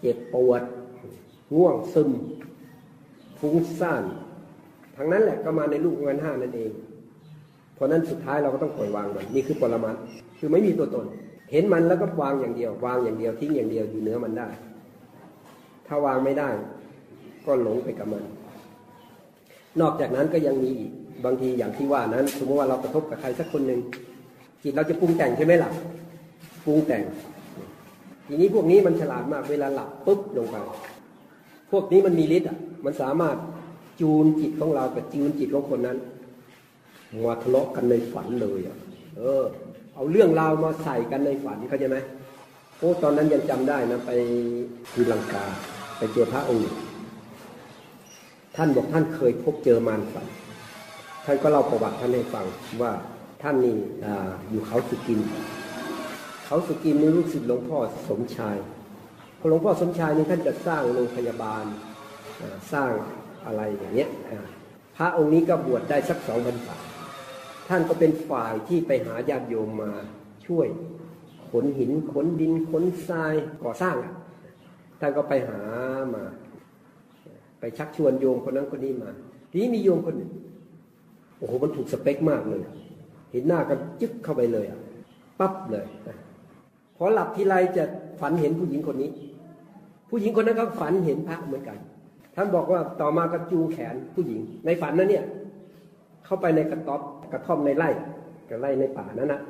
[0.00, 0.62] เจ็บปวด
[1.54, 2.10] ง่วงซึม
[3.38, 4.04] ฟุ้งซ่าน
[4.96, 6.72] ทั้งนั้นแหละก็มาในรูปของขันธ์ห้านั่นเอง
[7.74, 10.00] เพราะนั้นสุดท้ายเราก็ต้องปล่อยวางมันนี่คือปรมัตถ์
[10.38, 11.06] คือไม่มีตัวตน
[11.52, 14.48] เห็นมันแล้วก็วางอย่างเดียว วางอย่างเดียวทิ้งอย่างเดียวอยู่เนื้อมันได้
[15.86, 16.48] ถ้าวางไม่ได้
[17.46, 18.24] ก็หลงไปกับมัน
[19.80, 20.92] นอกจากนั้นก็ยังมีอีก
[21.24, 23.80] บางทีอย่างที่ว่านั้น สมมติว่าเรากระทบกับใครสักคนหนึ่ง
[24.62, 25.70] จิตเราจะปรุงแต่งใช่ไหมล่ะ
[26.64, 27.02] ปรุงแต่ง
[28.26, 30.56] ทีนี้พวกนี้มันฉลาดมากเวลาหลับปุ๊บลงไป
[31.70, 33.36] พวกนี้มันมีฤทธิ์อะ มันสามารถ
[34.00, 35.98] จูนจิตของเรากับจูนจิตของคนนั้น
[37.22, 38.76] มาทะเลาะกันในฝันเลยอะ
[39.18, 39.44] เออ
[39.94, 41.98] เอาเรื่องราวมาใส่กันในฝันเข้าใจไหม
[42.78, 44.10] โอ้ตอนนั้นยังจำได้นะไป
[44.92, 45.44] ศรีลังกา
[45.98, 46.76] ไปเจอพระองค์หนึ่ง
[48.56, 50.26] ท่านบอกท่านเคยพบเจอมารฝัน
[51.24, 52.46] ท่านก็เล่าประวัติท่านให้ฟัง
[52.82, 52.92] ว่า
[53.42, 54.06] ท่านนี่อ
[54.50, 55.20] อยู่เขาสุกิน
[56.46, 58.56] เขาสุกินนี่ลูกศิษย์หลวงพ่อสมชาย
[59.50, 61.64] หลวงพ่อสมชายนี่ท่านจะสร้างโรงพยาบาล
[62.72, 62.90] สร้าง
[63.46, 64.08] อะไรอย่างเงี้ย
[64.96, 66.76] พระองค์นี้ก็บวชได้สักสองพรรษา
[67.68, 69.92] ท่านก็เป็นฝ่ายที่ไปหาญาติโยมมา
[70.46, 70.68] ช่วย
[71.50, 73.34] ขนหินขนดินขนทราย
[73.64, 73.96] ก่อสร้าง
[75.00, 75.62] ท่านก็ไปหา
[76.14, 76.24] มา
[77.60, 79.10] ไปชักชวนโยมคนนั้นคนนี้มา
[79.50, 80.30] ทีนี้มีโยมคนหนึ่ง
[81.38, 82.62] โอ้โหมันถูกสเปคมากเลย
[83.32, 84.80] เห็นหน้ากันจึ๊กเข้าไปเลยอะ
[85.38, 85.86] ปั๊บเลย
[86.96, 87.84] พอหลับทีไรจะ
[88.20, 89.10] ฝันเห็นผู้หญิงคนนี้
[90.10, 91.78] ผู้หญิงคนนั้นก็ฝันเห็นพระเหมือนกัน
[92.34, 95.24] ท่านบอกว่าต่อมาก็จูงแขนผู้หญิง ในฝันนั้นเนี่ย
[96.24, 97.00] เข้าไปในกระต๊อบ
[97.32, 97.88] กระท่อมในไร่
[98.50, 99.40] กระไร่ในป่านั้นนะ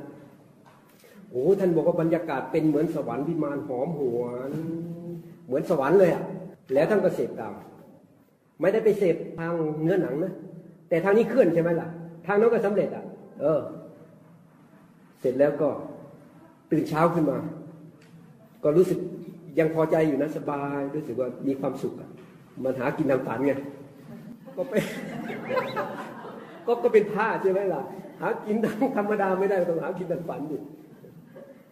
[1.31, 4.51] โอ้ท่านบอกว่าบรรยากาศเป็นเหมือนสวรรค์วิมานหอมหวน
[5.47, 6.25] เหมือนสวรรค์เลยอะ
[6.75, 7.53] แล้วท่านก็เสพตาม
[8.61, 9.53] ไม่ได้ไปเสพทาง
[9.83, 10.33] เนื้อหนังนะ
[10.89, 11.89] แต่ทางนี้เคลื่อนใช่ไหมล่ะ
[12.27, 13.05] ทางนั้นก็สำเร็จอะ
[13.41, 13.61] เออ
[15.21, 15.69] เสร็จแล้วก็
[16.71, 17.39] ตื่นเช้าขึ้นมา
[18.63, 18.99] ก็รู้สึก
[19.59, 22.11] ยังพอใจอยู่นะสบายรู้สึกว่ามีความสุขอะ
[22.65, 23.53] มันหากินทางฝันไง
[24.57, 24.73] ก็ไป
[26.67, 27.83] ก็ก็เป็นผ้าใช่ไหมล่ะ
[28.21, 30.57] หากินทางธรรมดาไม่ได้ต้องหากินทางฝันดิ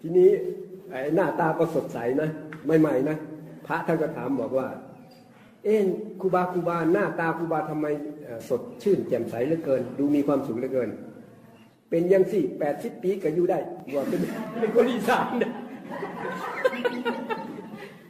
[0.01, 0.30] ทีนี้
[0.90, 2.28] ไอ้หน้าตาก็สดใสนะ
[2.80, 3.16] ใหม่ๆนะ
[3.66, 4.66] พระท่านก็ถามบอกว่า
[5.64, 5.86] เอ็น
[6.20, 7.86] ครูบาครูบาหน้าตาครูบาทำไม
[8.49, 10.90] สดชื่นแจ่มใสเหลือเกิน ดูมีความสุขเหลือเกิน
[11.90, 13.59] เป็นยังสี่แปดสิบปีก็อยู่ได้
[13.95, 14.20] ว่าเป็น
[14.61, 15.53] เป็นคนอีสานนะ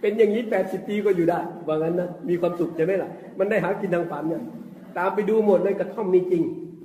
[0.00, 4.42] เป็นอย่างนี้แปดสิบปีก็อยู่ได้ว่างั้นนะมีความสุขใช่ไหมล่ะ มันได้หากินทางฝันเนี่ย
[4.98, 6.42] ตามไปดูหมดเลยกระท่อมมีจริง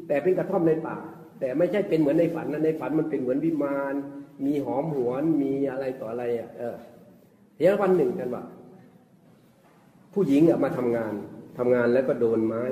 [0.07, 0.97] แต่เป็นกระท่อมในป่า
[1.39, 3.93] แต่ไม่ใช่เป็นเหมือนในฝันนะในฝันมันเป็นเหมือนวิมาน
[4.45, 6.75] มีหอมหวนมีอะไรต่ออะไรอะเออ
[7.57, 8.43] เดี๋ยววันหนึ่งกันว่า
[10.13, 11.13] ผู้หญิงอะมาทำงาน
[11.57, 12.63] ทำงานแล้วก็โดนไม้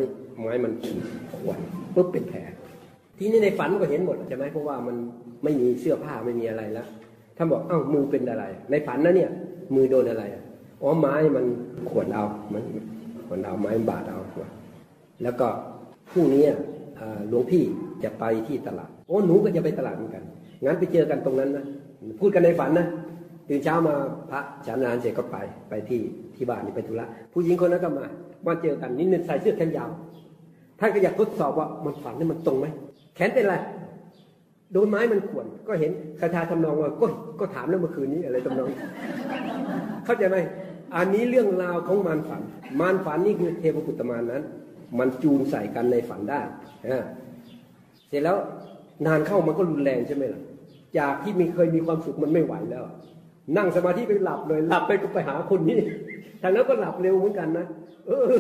[0.42, 1.04] ไม้มันขีด
[1.36, 1.60] ขวน
[1.96, 2.40] ปุ๊บเป็นแผล
[3.18, 4.96] ทีนี้ในฝันก็เห็นหมดใช่ไหมเพราะว่ามัน
[5.44, 6.88] ไม่มีเสื้อผ้าไม่มีอะไรแล้ว
[7.38, 9.32] ท่านบอกเอ้ามือเป็นอะไร ในฝันนะเนี่ย
[9.76, 10.24] มือโดนอะไร
[10.82, 11.46] อ๋อไม้มัน
[11.90, 12.64] ขวนเอามัน
[13.26, 14.20] ขวนเอาไม้บาดเอา
[15.24, 15.48] แล้วก็
[16.12, 16.44] พรุ่งนี้
[17.30, 17.64] หลวงพี่
[18.04, 20.24] จะไปที่ตลาดโอ้หนูก็จะไปตลาดเหมือนกัน
[20.64, 21.66] งั้นไปเจอกันตรงนั้นนะ
[22.20, 22.88] พูดกันในฝันนะ
[23.50, 23.96] ตื่นเช้ามา
[24.30, 25.38] พระฉันนานเสร็จก็ไป
[25.70, 26.02] ไปที่
[26.36, 28.06] ที่บ้านนี่ไปธุระผู้หญิงคนนั้นก็มา
[28.46, 29.90] มาเจอกันนิดนึงใส่เสื้อแขนยาว
[30.80, 32.68] ท่านก็อยากทดสอบว่ามันฝันนี่มันตรงไหม
[33.16, 33.56] แขนเป็นไร
[34.74, 37.06] โดนไม้มันข่วนก็เห็นคาถาทำนองว่าก็
[37.40, 38.70] ก็ถามแล้วเมื่อคืนนี้อะไรทำนอง
[40.06, 40.38] เข้าใจไหม
[40.96, 42.42] อันนี้เรื่องราวของมารฝัน
[42.80, 44.44] มารฝันนี่คือเทพบุตรมารนั้น
[45.00, 46.42] มันจูนใส่กันในฝันได้
[46.92, 47.06] นะ
[48.10, 48.38] เสร็จแล้ว
[49.06, 50.42] นานเข้ามันก็รุนแรงใช่ไหมล่ะ
[50.98, 52.84] จากที่มีเคยมีความสุขมันไม่ไหวแล้ว
[53.58, 55.80] นั่งสมาธิไปหลับเลยหลับไปก็ไปหาคนนี้
[56.42, 57.66] ทางนั้นก็หลับเร็วเหมือนกันนะ
[58.08, 58.32] เออ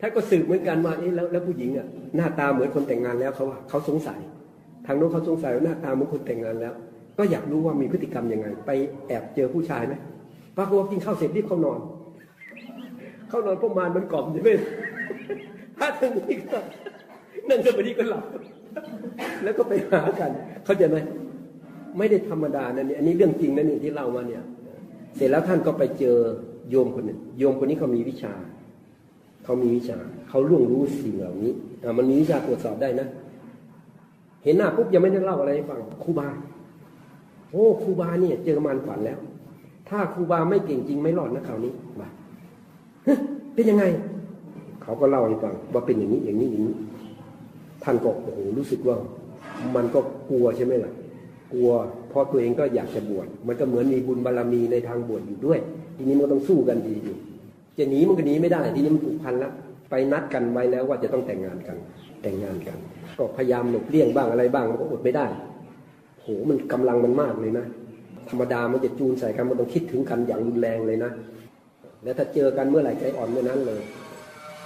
[0.00, 1.86] ท่านก็สืบเหมือนกันว่าเอ๊ะแล้วแล้วผู้หญิงอะ
[2.16, 4.20] หน้าตาเหมือนคนแต่งงานแล้วเขาว่าเขาสงสัย
[4.86, 6.74] ทางโน้นเขาสงสัยว่าหน้าตาเหมือนคนแต่งงานแล้ว
[7.18, 8.70] ก็อยากรู้ว่ามีพฤติกรรมยังไง ไป
[9.08, 9.94] แอบเจอผู้ชายไหม
[10.56, 11.80] ปรากฏว่ากินข้าวเสร็จรีบเข้านอน
[13.28, 14.50] เข้านอนพวกมารมันกล่อมใช่ไหม
[15.78, 16.58] ถ้าทางนี้ก็
[17.48, 18.24] นั่งสมาธิก็หลับ
[19.42, 20.30] แล้วก็ไปหากัน
[20.64, 20.96] เข้าใจไหม
[21.98, 24.42] ไม่ได้ธรรมดานะเนี่ยอันนี้เรื่องจริงนะเนี่ยที่เล่ามาเนี่ย
[25.16, 26.16] เสร็จแล้วท่านก็ไปเจอ
[26.70, 28.32] โยมคนหนึ่งโยมคนนี้เขามีวิชา
[29.44, 29.98] เขามีวิชา
[30.28, 31.52] เขาล่วงรู้สิ่งเหล่านี้
[31.82, 33.06] อ่ามันมีวิชาตรวจสอบได้นะ
[34.44, 36.28] เห็นหน้าปุ๊บยังไม่ได้เล่าอะไรให้ฟังครูบา
[37.50, 39.18] โอ้ครูบาเนี่ย เจอมารฝันแล้ว
[39.88, 42.08] ถ้าครูบาไม่เก่งจริงไม่รอดนะคราวนี้มา
[43.06, 43.18] ฮะ
[43.54, 43.84] เป็นยังไง
[44.84, 46.76] เขาก็เล่าให้ฟังว่าเป็นอย่างนี้อย่างนี้อย่างนี้
[47.84, 48.96] ท่านก็โอ้โหรู้สึกว่า
[49.76, 50.92] มันก็กลัวใช่ไหมล่ะ
[51.52, 51.70] กลัว
[52.08, 55.58] เพราะตัวเองก็อยากจะบวชมันก็เหมือนมีบุญบารมีในทางบวชอยู่ด้วย
[55.96, 57.12] ทีนี้มันต้องสู้กันดีดี
[57.78, 59.52] จะหนีมันก็หนีไม่ได้ ทีนี้มันผูกพันล้ว
[59.90, 61.76] ไปนัดกันไว้แล้วว่าจะต้องแต่งงานกัน
[62.22, 62.76] แต่งงานกัน
[63.18, 65.26] ก็พยายามหลบเลี่ยงบ้างอะไรบ้างมันก็อดไม่ได้
[66.22, 67.66] โหมันกำลังมันมากเลยนะ
[68.28, 71.10] ธรรมดามันจะจูนใส่กันมันต้องคิดถึงกันอย่างรุนแรงเลยนะ
[72.02, 73.80] แล้วถ้าเจอกันเมื่อไหร่ใจอ่อนเมื่อนั้นเลย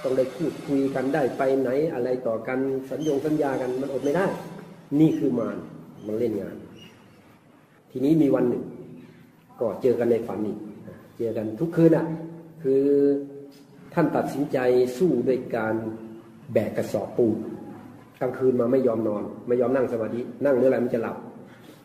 [0.03, 4.25] ต้องได้พูดคุยกันได้ไปไหนอะไรต่อกันสัญญงสัญญากันมันอดไม่ได้
[4.99, 5.57] นี่คือมาร
[6.07, 6.55] มันเล่นงาน
[7.91, 8.63] ทีนี้มีวันหนึ่ง
[9.59, 10.57] ก็เจอกันในฝันอีก
[11.17, 12.05] เจอกันทุกคืนอะ
[12.63, 12.83] คือ
[13.93, 14.57] ท่านตัดสินใจ
[14.97, 15.75] สู้ด้วยการ
[16.53, 17.37] แบกกระสอบปูน
[18.21, 21.17] กลางคืนมาไม่ยอมนอน ไม่ยอมนั่งสมาธินั่งเมื่อไรมันจะหลับ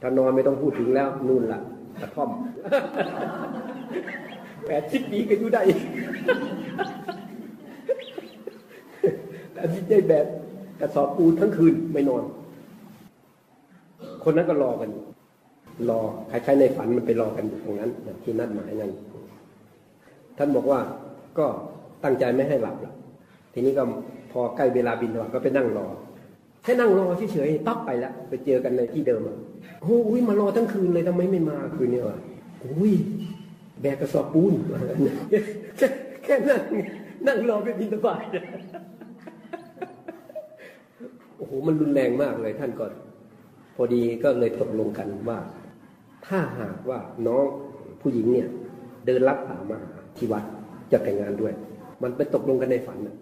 [0.02, 1.60] ถ้านอนไม่ต้องพูดถึงแล้วนู่นละ
[2.00, 2.30] กระท่อม
[4.66, 5.62] แปดสิบปีก็อยู่ได้
[9.64, 10.26] แต่ที่ได้แบบ
[10.80, 12.22] กระสอบปูนทั้งคืนไม่นอน
[14.24, 14.90] คนนั้นก็รอกัน
[15.90, 16.00] รอ
[16.30, 17.90] คล้ายๆในฝันมันไปรอกันอยู่ตรงนั้น
[18.22, 18.92] ที่นัดหมายนั้น
[20.38, 20.80] ท่านบอกว่า
[21.38, 21.46] ก็
[22.04, 22.86] ตั้งใจไม่ให้หลับล
[23.52, 23.82] ทีนี้ก็
[24.32, 25.86] พอใกล้เวลาบินก็ไปนั่งรอ
[26.62, 29.36] แค่นั่งรอเฉยๆปั๊บไปแล้วไปเจอกันในที่เดิมอะ
[29.82, 32.16] โอ้ยมารอทั้งคืนเลยทำไมไม่มาคืนนี้วะ
[32.60, 32.92] โอ้ย
[33.80, 34.52] แบกกระสอบปูน
[35.76, 35.86] แค่
[36.24, 36.60] แค่นั่ง
[37.26, 38.22] นั่งรอไปบินทบาท
[38.93, 42.84] โอ้โหมันรุนแรงมากเลยท่านก็
[43.76, 45.38] พอดีก็เลยตกลงกันว่า
[46.26, 47.44] ถ้าหากว่าน้อง
[48.00, 48.48] ผู้หญิงเนี่ย
[49.06, 50.44] เดินลัดป่ามาหาที่วัด
[50.92, 51.52] จะแต่งงานด้วย
[52.02, 53.16] มันไปตกลงกันในฝันนะ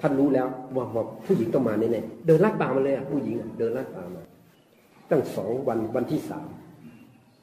[0.00, 0.46] ท่านรู้แล้ว
[0.76, 0.84] ว่า
[1.26, 4.22] ผู้หญิงต้องมาแน่ๆเดินลัดป่ามาเลยอะผู้หญิงเดินลัดป่ามา
[5.10, 6.48] ตั้งสองวันวันที่สาม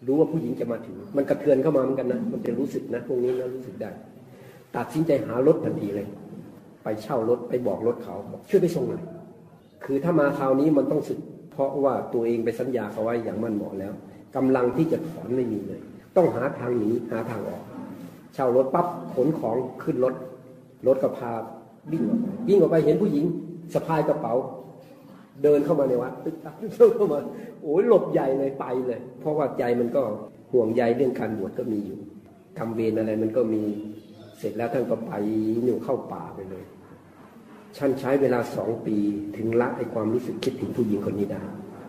[0.07, 3.89] รู้ว่าผู้หญิงจะมาถึง มันกระเทือนเข้ามาเหมือนกันนะมันจะรู้สึกนะพวกนี้นะรู้สึกได้
[4.75, 6.07] ตัดสินใจหารถทันทีเลย
[6.83, 9.03] ไปเช่ารถไปบอกรถเขาบอกช่วยไปส่งหน่อย
[9.85, 11.19] คือถ้ามาคราวนี้มันต้องสึก
[11.51, 13.93] เพราะว่าตัวเองไปสัญญาเขาไว้อย่างมั่นเหมาะแล้ว
[14.35, 15.79] กำลังที่จะถอนไม่มีเลย
[16.15, 17.63] ต้องหาทางหนีหาทางออก
[18.33, 20.13] เช่ารถปั๊บขนของขึ้นรถ
[20.87, 21.31] รถก็พา
[21.91, 23.25] วิ่งออกไปวิ่งออกไปเห็นผู้หญิง
[23.73, 24.33] สะพายกระเป๋า
[25.43, 26.55] เดินเข้ามาในวัดตึ๊กตัก
[26.95, 27.19] เข้ามา
[27.61, 30.01] โอ้ยหลบใหญ่เลยไปเลย เพราะว่าใจมันก็
[30.51, 31.99] ห่วงใยเรื่องการบวชก็มีอยู่
[32.57, 33.63] กรรมเวรอะไรมันก็มี
[34.39, 35.13] เสร็จแล้วท่านก็ไป
[35.63, 36.63] หนูเข้าป่าไปเลย
[37.77, 38.95] ฉันใช้เวลาสองปี
[39.37, 41.41] ถึงละไอความรู้สึกคิดถึงผู้หญิงคนนี้ได้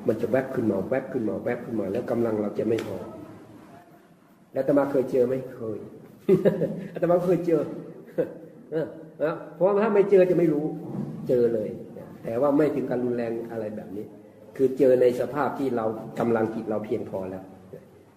[0.09, 2.97] มันจะแวบขึ้นมาแวบขึ้นมาแวบขึ้นมา แล้วกำลังเราจะไม่พอ
[4.53, 5.79] แล้วตมาเคยเจอไหมเคย
[6.93, 7.61] อาตมาเคยเจอ
[8.73, 8.87] เออ
[9.23, 10.65] นะเพราะว่าถ้าไม่เจอจะไม่รู้
[11.29, 11.71] เจอเลย
[12.25, 14.07] แต่ว่าไม่ถึงการรุนแรงอะไรแบบนี้
[14.57, 15.85] คือเจอในสภาพที่เรา
[16.19, 17.45] กำลังจิตเราเพียงพอแล้ว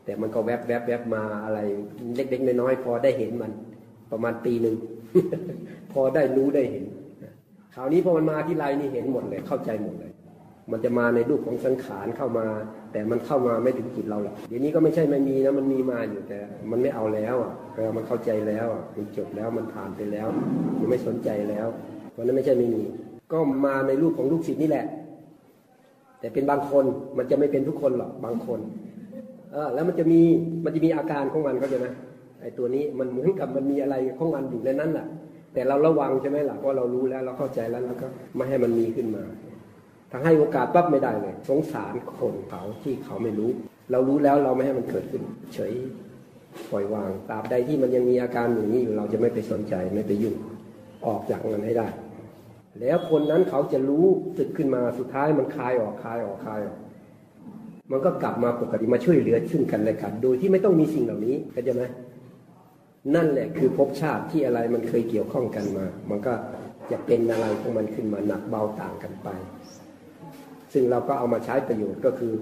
[0.06, 1.60] แต่มันก็แวบแวบแวบมาอะไร
[2.16, 3.52] เล็กๆน้อยๆพอได้เห็นมัน
[4.12, 4.76] ประมาณปีหนึ่ง
[5.92, 6.86] พอได้รู้ได้เห็น
[7.78, 10.12] คราวนี้พอมันมาที่ไรนี่เห็นหมดเลยเข้าใจหมดเลย
[10.72, 12.46] มันจะมาในรูปของสังขารเข้ามา
[12.92, 16.40] แต่มันเข้ามาไม่ถึงจิตเราหรอกเดี๋ยวนี้ก็ไม่ใช่ไม่มีนะมันมีมาอยู่แต่
[16.72, 20.28] มันไม่เอาแล้วอะเออมันเข้าใจแล้วอะมันจบแล้วมันผ่านไปแล้ว
[20.80, 21.68] มันไม่สนใจแล้ว
[22.12, 22.84] เพราะนั้นไม่ใช่ไม่มี
[23.32, 24.86] ก็มาในรูปของลูกศิษย์นี่แหละ
[26.20, 26.86] แต่เป็นบางคน
[27.18, 28.60] มันจะไม่เป็นทุกคนหรอกบางคน
[29.52, 30.22] เออแล้วมันจะมี
[30.66, 31.88] มันจะมีอาการของมันเขาจไหม
[32.42, 35.08] ไอ้ตัวนี้มันเหมือนกับมันมีอะไรของมันอยู่ในนั้นแหละ
[35.56, 39.24] แต่เราระวังใช่ไหมล่ะเพราะเรารู้แล้วเราเข้าใจแล้วแล้วก็ไม่ให้มันมีขึ้นมา
[40.12, 43.50] ถ้าให้โอกาสปั๊บไม่ได้เลย สงสารคนเขาที่เขาไม่รู้
[43.92, 45.22] เรารู้แล้วเราไม่ให้มันเกิดขึ้น
[45.54, 45.74] เฉย
[46.72, 50.36] ปล่อยวางตราบใดที่มันยังมีอาการอย่างนี้อยู่เราจะไม่ไปสนใจไม่ไปยุ่ง
[51.08, 51.88] ออกจากมันให้ได้
[52.82, 54.06] แล้วคนนั้นเขาจะรู้
[54.38, 56.78] สึกขึ้นมาสุดท้ายมันคลายออกคลายออกคลายออก
[57.92, 61.84] มันก็กลับมาปกติมาช่วยเหลือซึ่งกันและกัน โดยที่ไม่ต้องมีสิ่งเหล่านี้เข้าใจไหม
[63.14, 66.34] นั่นแหละคือภพชาติที่อะไรมันเคยเกี่ยวข้องกันมา มันก็
[66.92, 69.30] จะเป็นอะไรของมันขึ้นมาหนักเบาต่างกันไป
[70.74, 72.34] ซึ่งเราก็เอามาใช้ประโยชน์ก็คือ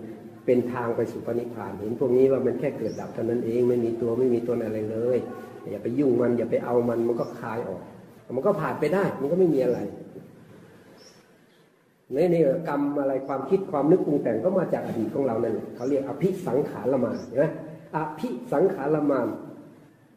[0.46, 5.18] เป็นทางไปสู่พระนิพพานเห็นพวกนี้ว่ามันแค่เกิดดับเท่านั้นเองไม่มีตัวไม่มีตนอะไรเลย
[5.72, 7.82] อย่าไปยุ่งมันอย่าไปเอามันมันก็คลายออก
[8.36, 9.80] มันก็ผ่านไปได้ มันก็ไม่มีอะไร
[12.16, 17.46] นี่นี่กรรมอะไรความคิดความนึกปรุงแต่งก็มาจากอดีตของเรานั่นแหละเขาเรียกอภิสังขารมานเห็นไหม
[17.96, 19.28] อภิสังขารมาน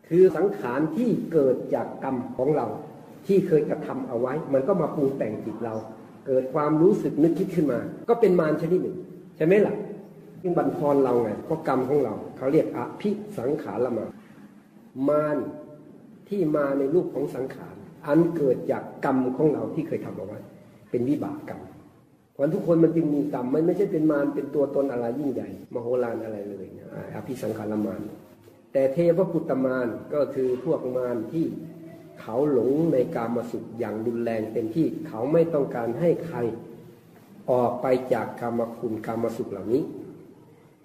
[0.09, 2.67] คือสังขารที่เกิดจากกรรมของเรา
[3.27, 5.75] ที่เคยกระทำเอาไว้ มันก็มาปรุงแต่งจิตเรา
[6.27, 7.79] เกิดความรู้สึกนึกคิดขึ้นมา
[8.09, 8.97] ก็เป็นมารชนิดหนึ่ง
[9.37, 9.75] ใช่ไหมล่ะ
[10.43, 14.11] ยิ่งบันทอนเราไงก็กรรมของเรา เขาเรียกอภิสังขารละมาน
[15.09, 15.37] มาร
[16.29, 17.75] ที่มาในรูปของสังขาร
[18.07, 20.39] อันเกิดจากกรรมของเราที่เคยทำเอาไว้
[20.91, 21.61] เป็นวิบากกรรม
[22.33, 28.01] เพราะทุกคนมันจึงมีกรรมมันไม่ใช่เป็นมารเป็นตัวตนอะไรยิ่งใหญ่ มโหฬารอะไรเลยนะอภิสังขารมาร
[28.77, 31.47] แต่เทพปุตตมารก็คือพวกมารที่
[32.21, 36.39] เขาหลงในกามสุขอย่างรุนแรงเต็มที่เขาไม่ต้องการให้ใคร
[37.51, 39.83] ออกไปจากกรรมคุณกรรมสุขเหล่านี้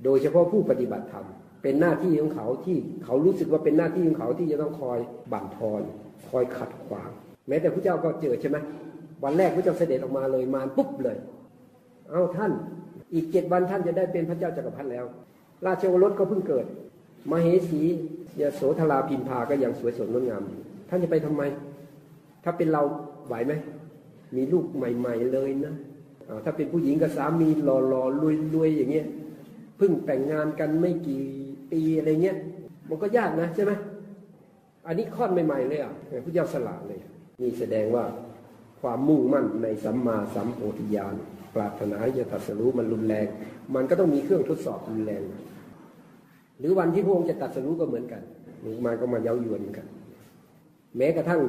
[0.03, 1.25] โดยเฉพาะผู้ปฏิบัติธรรม
[1.63, 4.99] เป็นหน้าที่ของเขาที่เขารู้สึกว่าเป็นหน้าที่ของเขาที่จะต้องคอย
[5.31, 5.81] บั่นทอน
[6.29, 7.09] คอยขัดขวาง
[7.47, 8.57] แม้แต่พระเจ้าก็เจอใช่ไหม
[9.23, 11.17] วันแรกพระเจ้าเสด็จออกมาเลยมารปุ๊บเลย
[12.09, 12.51] เอาท่าน
[13.13, 15.05] อีกเจ็ดวันท่านจะได้เป็นพระเจ้าจักรพรรดิแล้ว
[15.65, 16.67] ราชโอรสก็เพิ่งเกิด
[17.29, 17.83] มเหสี
[18.41, 20.43] ยโสธราพิมพาก็ยังสวยสดงดงาม
[20.89, 21.41] ท่านจะไปทำไม
[22.43, 22.83] ถ้าเป็นเรา
[23.27, 23.53] ไหวไหม
[24.35, 25.73] มีลูกใหม่ ๆเลยนะ
[26.45, 29.07] ถ้าเป็นผู้หญิงกับสามีหล่อๆรวยๆอย่างเงี้ย
[29.77, 31.23] เพิ่งแต่งงานกันไม่กี่
[31.71, 32.37] ปีอะไรเงี้ย
[32.89, 33.71] มันก็ยากนะใช่ไหม
[34.87, 35.93] อันนี้คลอใหม่ๆเลยอะ
[36.25, 36.99] พระเจ้าสละเลย
[37.41, 38.05] นี่แสดงว่า
[38.81, 41.15] ความมุ่งมั่นในสัมมาสัมโพธิญาณ
[41.55, 43.27] ปรารถนาจะตัดสรู้มันรุนแรง
[43.75, 45.21] มันก็ต้องมีเครื่องทดสอบรุนแรง
[46.61, 48.21] หรือวันที่พระองค์จะตัดสรู้ก็เหมือนกัน
[48.85, 49.85] มันก็มาเย้ายวนกัน
[50.97, 51.41] แม้กระทั่ง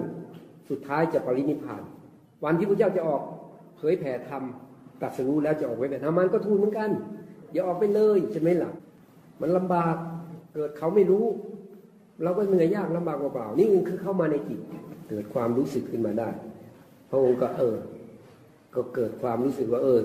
[0.70, 1.82] สุดท้ายจะปรินิพาน
[2.44, 3.22] วันที่พระเจ้าจะออก
[3.76, 4.42] เผยแผ่ธรรม
[5.02, 6.90] ตัดสรู้แล้วจะออกไว้แต่ธรรมันก็ทูลเหมือนกัน
[7.52, 8.70] อย่าออกไปเลยใช่ไหมล่ะ
[9.40, 9.96] มันลำบาก
[10.54, 11.24] เกิดเขาไม่รู้
[12.22, 14.60] เราก็เหนื่อยยากลำบากเปล่าๆนี่คือเข้ามาในจิต
[15.08, 16.28] เกิดความรู้สึกขึ้นมาได้
[17.10, 17.76] พระองค์ก็เออ
[18.74, 20.00] ก็เกิดความรู้สึกว่าเออ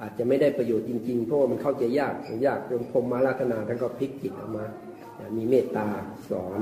[0.00, 2.14] อาจจะไม่ได้ประโยชน์จริงๆ เพราะว่ามันเข้าใจยาก
[2.46, 4.64] ยากจนพรมมาลักนาท่านก็พลิกจิตออกมา
[5.36, 5.86] มีเมตตา
[6.30, 6.60] สอน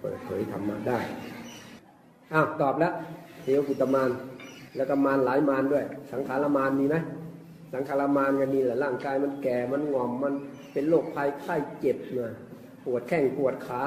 [0.00, 0.98] เปิดเผยธรรมะได้
[2.32, 2.92] อ้าวตอบแล้ว
[3.42, 4.10] เทวกุตมาน
[4.76, 6.96] แล้วก็มารหลายมารด้วย สังขารมารมีไหม
[7.74, 10.34] สังขารมารก็มีแหละร่างกายมันแก่มันงอมมัน
[10.72, 12.34] เป็นโรคภัยไข้เจ็บนะ
[12.84, 13.82] ปวดแข้งปวดขา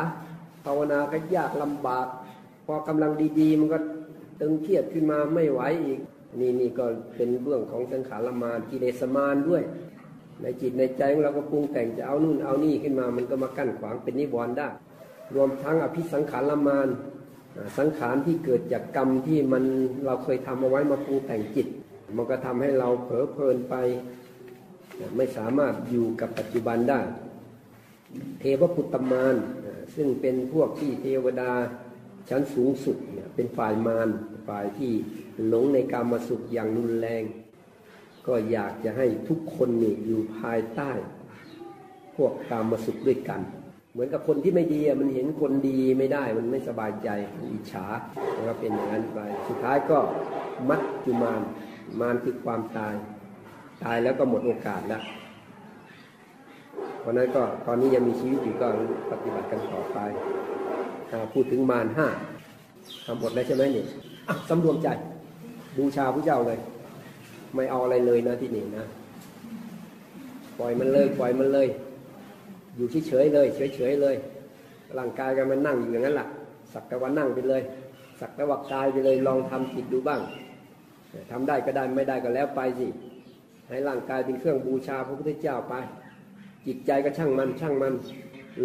[0.66, 2.08] ภาวนาก็ยากลำบาก
[2.66, 3.80] พอกำลังดีๆ มันก็
[4.42, 6.00] ตึงเครียดขึ้นมาไม่ไหวอีก
[6.40, 9.64] นี่นี่ก็เป็นเบื้องของสังขารมารกิเลสมารด้วย
[10.42, 14.68] ในจิตในใจของเราก็ปรุงแต่งจะเอานู่นเอานี่ขึ้นมา มันก็มากั้นขวางเป็นนิวรณ์ได้
[15.36, 16.88] รวมทั้งอภิสังขารมาร
[17.78, 19.64] สังขารที่เกิดจากกรรมที่มัน
[20.06, 21.68] เราเคยทำเอาไว้มาปรุงแต่งจิต
[22.16, 23.76] มันก็ทำให้เราเผลอเพลินไป
[25.18, 27.00] ไม่สามารถอยู่กับปัจจุบันได้
[28.40, 29.36] เทวปุตตมาร
[29.96, 31.52] ซึ่งเป็นพวกที่เทวดา
[32.30, 32.98] ชั้นสูงสุด
[33.36, 34.10] เป็นฝ่ายมาร
[34.48, 34.92] ฝ่ายที่
[35.48, 37.24] หลงในกามสุขอย่างรุนแรง
[38.28, 40.92] ก็อยากจะให้ทุกคนนี่อยู่ภายใต้
[42.16, 43.42] พวกกามสุขด้วยกัน
[43.92, 47.10] เหมือนกับคนที่ไม่ดีมันเห็นคนดีไม่ได้มันไม่สบายใจ
[47.54, 47.86] อิจฉา
[48.36, 50.00] มันก็เป็นอย่างนั้นไปสุดท้ายก็
[50.70, 51.42] มัดจุมาน
[52.00, 52.96] มานคือความตาย
[53.84, 55.04] ตายแล้วก็หมดโอกาสแล้ว
[57.00, 58.68] เพราะนั้นก็ตอนนี้ยังมีชีวิตอยู่ก็
[59.12, 59.98] ปฏิบัติกันต่อไป
[61.34, 62.08] พูดถึงมารห้า
[63.06, 63.88] ทำหมดแล้วใช่ไหมเนี่ย
[64.50, 64.88] สำรวมใจ
[65.78, 66.60] บูชาพระเจ้าเลย
[67.56, 68.86] ไม่เอาอะไรเลยนะที่นี่นะ
[70.60, 71.68] ปล่อยมันเลย ปล่อยมันเลย
[72.76, 74.16] อยู่เฉยๆเลย เฉยๆเลย
[74.98, 76.28] ร่างกายกันมันนั่งอยู่อย่างนั้นแหละ
[76.74, 77.62] สักแต่ว่านั่งไปเลย
[78.20, 80.22] สักแต่ว่ากายไปเลย ลองทำจิตดูบ้าง
[81.32, 82.88] ทำได้ก็ได้ไม่ได้ก็แล้วไปสิ
[83.70, 85.74] ให้ร่างกายเป็นเครื่องบูชาพระพุทธเจ้าไป
[86.68, 87.94] จิตใจก็ช่างมันช่างมัน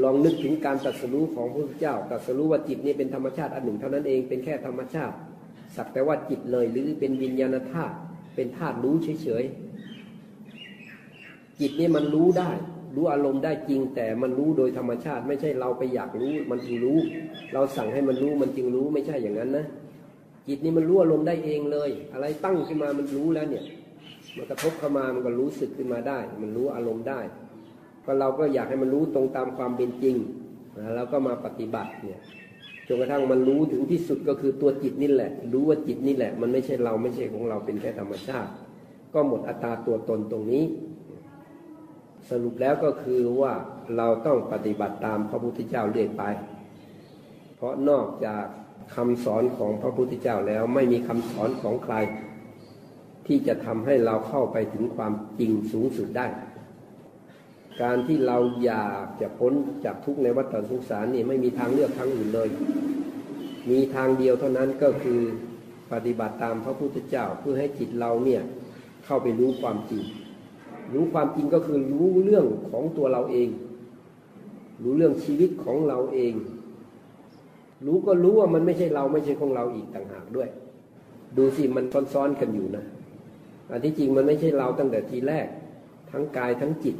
[0.02, 5.14] ลองนึกถึงการตัดสู้ของพระพุทธเจ้าตัดสู้ว่าจิตนี้เป็นธรรมชาติอันหนึ่งเท่านั้นเองเป็นแค่ธรรมชาติ
[5.76, 7.94] สักแต่ว่าจิตเลยหรือเป็นวิญญาณธาตุ
[8.34, 12.50] เป็นธาตุรู้เฉยๆจิตนี่มันรู้ได้
[12.96, 16.98] รู้อารมณ์ได้จริง แต่มันรู้โดยธรรมชาติ ไม่ใช่เราไปอยากรู้ มันจึงรู้
[17.54, 19.66] เราสั่งให้มันรู้มันจึงรู้ไม่ใช่อย่างนั้นนะ
[20.48, 23.64] จิตนี่มันรู้อารมณ์ได้เองเลย อะไรตั้งขึ้นมามันรู้แล้วเนี่ย
[24.36, 27.20] มันกระทบเข้ามามันก็รู้สึกขึ้นมาได้ มันรู้อารมณ์ได้
[28.04, 30.16] ก็เราก็อยากให้มันรู้ตรงตามความเป็นจริง
[30.94, 32.20] แล้วก็มาปฏิบัติเนี่ย
[32.89, 38.51] จนกระทั่งมันรู้ถึงที่สุดก็คือตัวจิตนี่แหละ รู้ว่าจิตนี่แหละ มันไม่ใช่เราไม่ใช่ของเราเป็นแค่ธรรมชาติ
[39.14, 40.64] ก็หมดอัตราตัวตนตรงนี้
[42.30, 43.53] สรุปแล้วก็คือว่า
[43.97, 46.22] เราต้องปฏิบัติตามพระพุทธเจ้าเรื่อยไป
[47.57, 48.45] เพราะนอกจาก
[48.95, 51.95] คำสอนของพระพุทธเจ้าแล้วไม่มีคำสอนของใคร
[53.26, 56.26] ที่จะทำให้เราเข้าไปถึงความจริงสูงสุดได้
[57.83, 59.53] การที่เราอยากจะพ้น
[59.85, 62.49] จากทุกข์ในวัฏสงสารนี่ไม่มีทางเลือกทางอื่นเลย
[63.70, 65.20] มีทางเดียวเท่านั้นก็คือ
[65.93, 68.43] ปฏิบัติตามพระพุทธเจ้าเพื่อให้จิตเราเนี่ย
[69.05, 70.05] เข้าไปรู้ความจริง
[70.95, 73.49] รู้ความจริงก็คือรู้เรื่องของตัวเราเอง
[74.83, 76.35] รู้เรื่องชีวิตของเราเอง
[77.87, 80.49] รู้ก็รู้ว่ามันไม่ใช่เราไม่ใช่ของเราอีกต่างหากด้วย
[81.37, 82.85] ดูสิมันซ้อนๆกันอยู่นะ
[83.70, 85.47] อันที่จริงมันไม่ใช่เราตั้งแต่ทีแรก
[86.11, 86.97] ทั้งกายทั้งจิต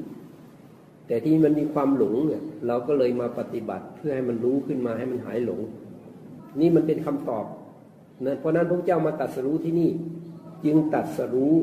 [1.09, 5.61] แต่ที่มันมีความหลงเนี่ย เราก็เลยมาปฏิบัติเพื่อให้มันรู้ขึ้นมาให้มันหายหลง
[6.61, 7.45] นี่มันเป็นคำตอบ
[8.27, 9.91] นะเพราะนั้นพระเจ้ามาตรัดสรู้ที่นี่
[10.65, 11.55] จึงตรัดสรู้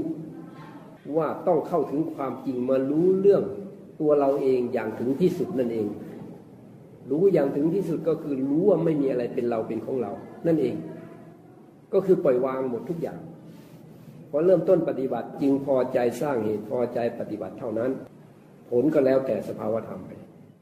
[1.18, 3.44] ว่าต้องเข้าถึงความจริงมารู้เรื่อง
[4.00, 5.88] ตัวเราเองอย่างถึงที่สุดนั่นเอง
[7.12, 10.12] รู้อย่างถึงที่สุดก็คือรู้ว่าไม่มีอะไรเป็นเราเป็นของเรา
[10.48, 10.76] นั่นเอง
[11.94, 13.20] ก็คือปล่อยวางหมดทุกอย่าง
[14.30, 17.92] พอเริ่มต้นปฏิบัติจึงพอใจสร้างเหตุพอใจปฏิบัติเท่านั้น
[18.70, 20.12] ผลก็แล้วแต่สภาวธรรมไป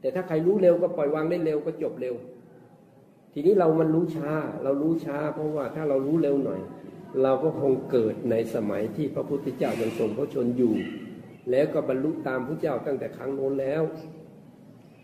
[0.00, 2.14] แต่ถ้าใครรู้เร็วก็ปล่อยวางได้เร็วก็จบเร็ว
[3.32, 4.32] ทีนี้เรามันรู้ช้า
[4.64, 6.60] เรารู้ช้า เพราะว่าถ้าเรารู้เร็วหน่อย
[7.22, 10.74] เราก็คงเกิดในสมัยที่พระพุทธเจ้ายังทรงพระชนอยู่
[11.50, 13.82] แล้วก็บรรลุตามพระเจ้าตั้งแต่ครั้งโน้นแล้ว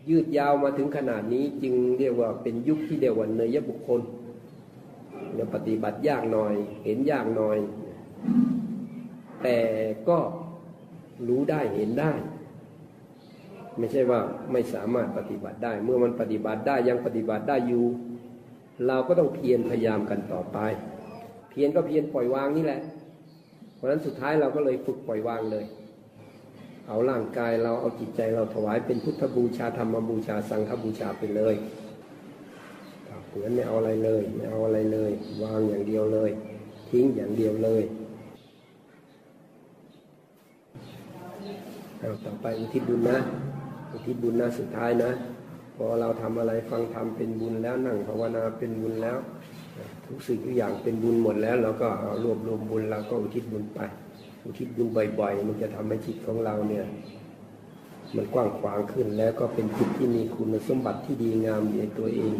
[0.09, 4.01] ยืดยาวมาถึงขนาดนี้จึงเรียกว่าเป็นยุคที่เดียววันเนยบุคคล
[5.33, 7.57] เนี่ยปฏิบัติยากหน่อย เห็นยากหน่อย
[9.43, 9.59] แต่
[10.09, 10.17] ก็
[11.27, 12.11] รู้ได้เห็นได้
[13.81, 14.19] ไม่ใช่ว่า
[14.51, 17.85] ไม่สามารถปฏิบัติได้ เมื่อมันปฏิบัติได้ยังปฏิบัติได้อยู่
[18.87, 20.57] เราก็ต้องเพียรพยายามกันต่อไป
[21.49, 22.81] เพียรก็เพียรปล่อยวางนี่แหละ
[23.75, 25.65] เพราะฉะนั้นสุดท้ายเราก็เลยฝึกปล่อยวางเลย
[26.87, 31.55] เอาร่างกายเราเอาจิตใจเราถวายเป็นพุทธบูชาธรรมบูชาสังฆบูชาไปเลย
[33.27, 35.11] เหมือนไม่เอาอะไรเลยไม่เอาอะไรเลย
[35.43, 36.31] วางอย่างเดียวเลย
[36.89, 37.83] ทิ้งอย่างเดียวเลย
[41.99, 43.17] เอาต่อไปอุทิศบุญนะ
[43.91, 45.11] อุทิศบุญนะสุดท้ายนะ
[45.75, 49.17] พอเราทำอะไรฟังธรรมเป็นบุญแล้วนั่งภาวนาเป็นบุญแล้ว
[50.05, 51.89] ทุกสิ่งทุกอย่างเป็นบุญหมดแล้ว เราก็
[52.23, 53.79] รวบรวมบุญเราก็อุทิศบุญไป
[54.45, 54.87] อุทิศบุญ
[55.19, 56.85] บ่อยๆ มันจะทำให้จิตของเราเนี่ย
[58.15, 62.33] มันกว้างขวางขึ้นแล้วก็เป็นจิตที่มีคุณสมบัติที่ดีงามในตัวเอง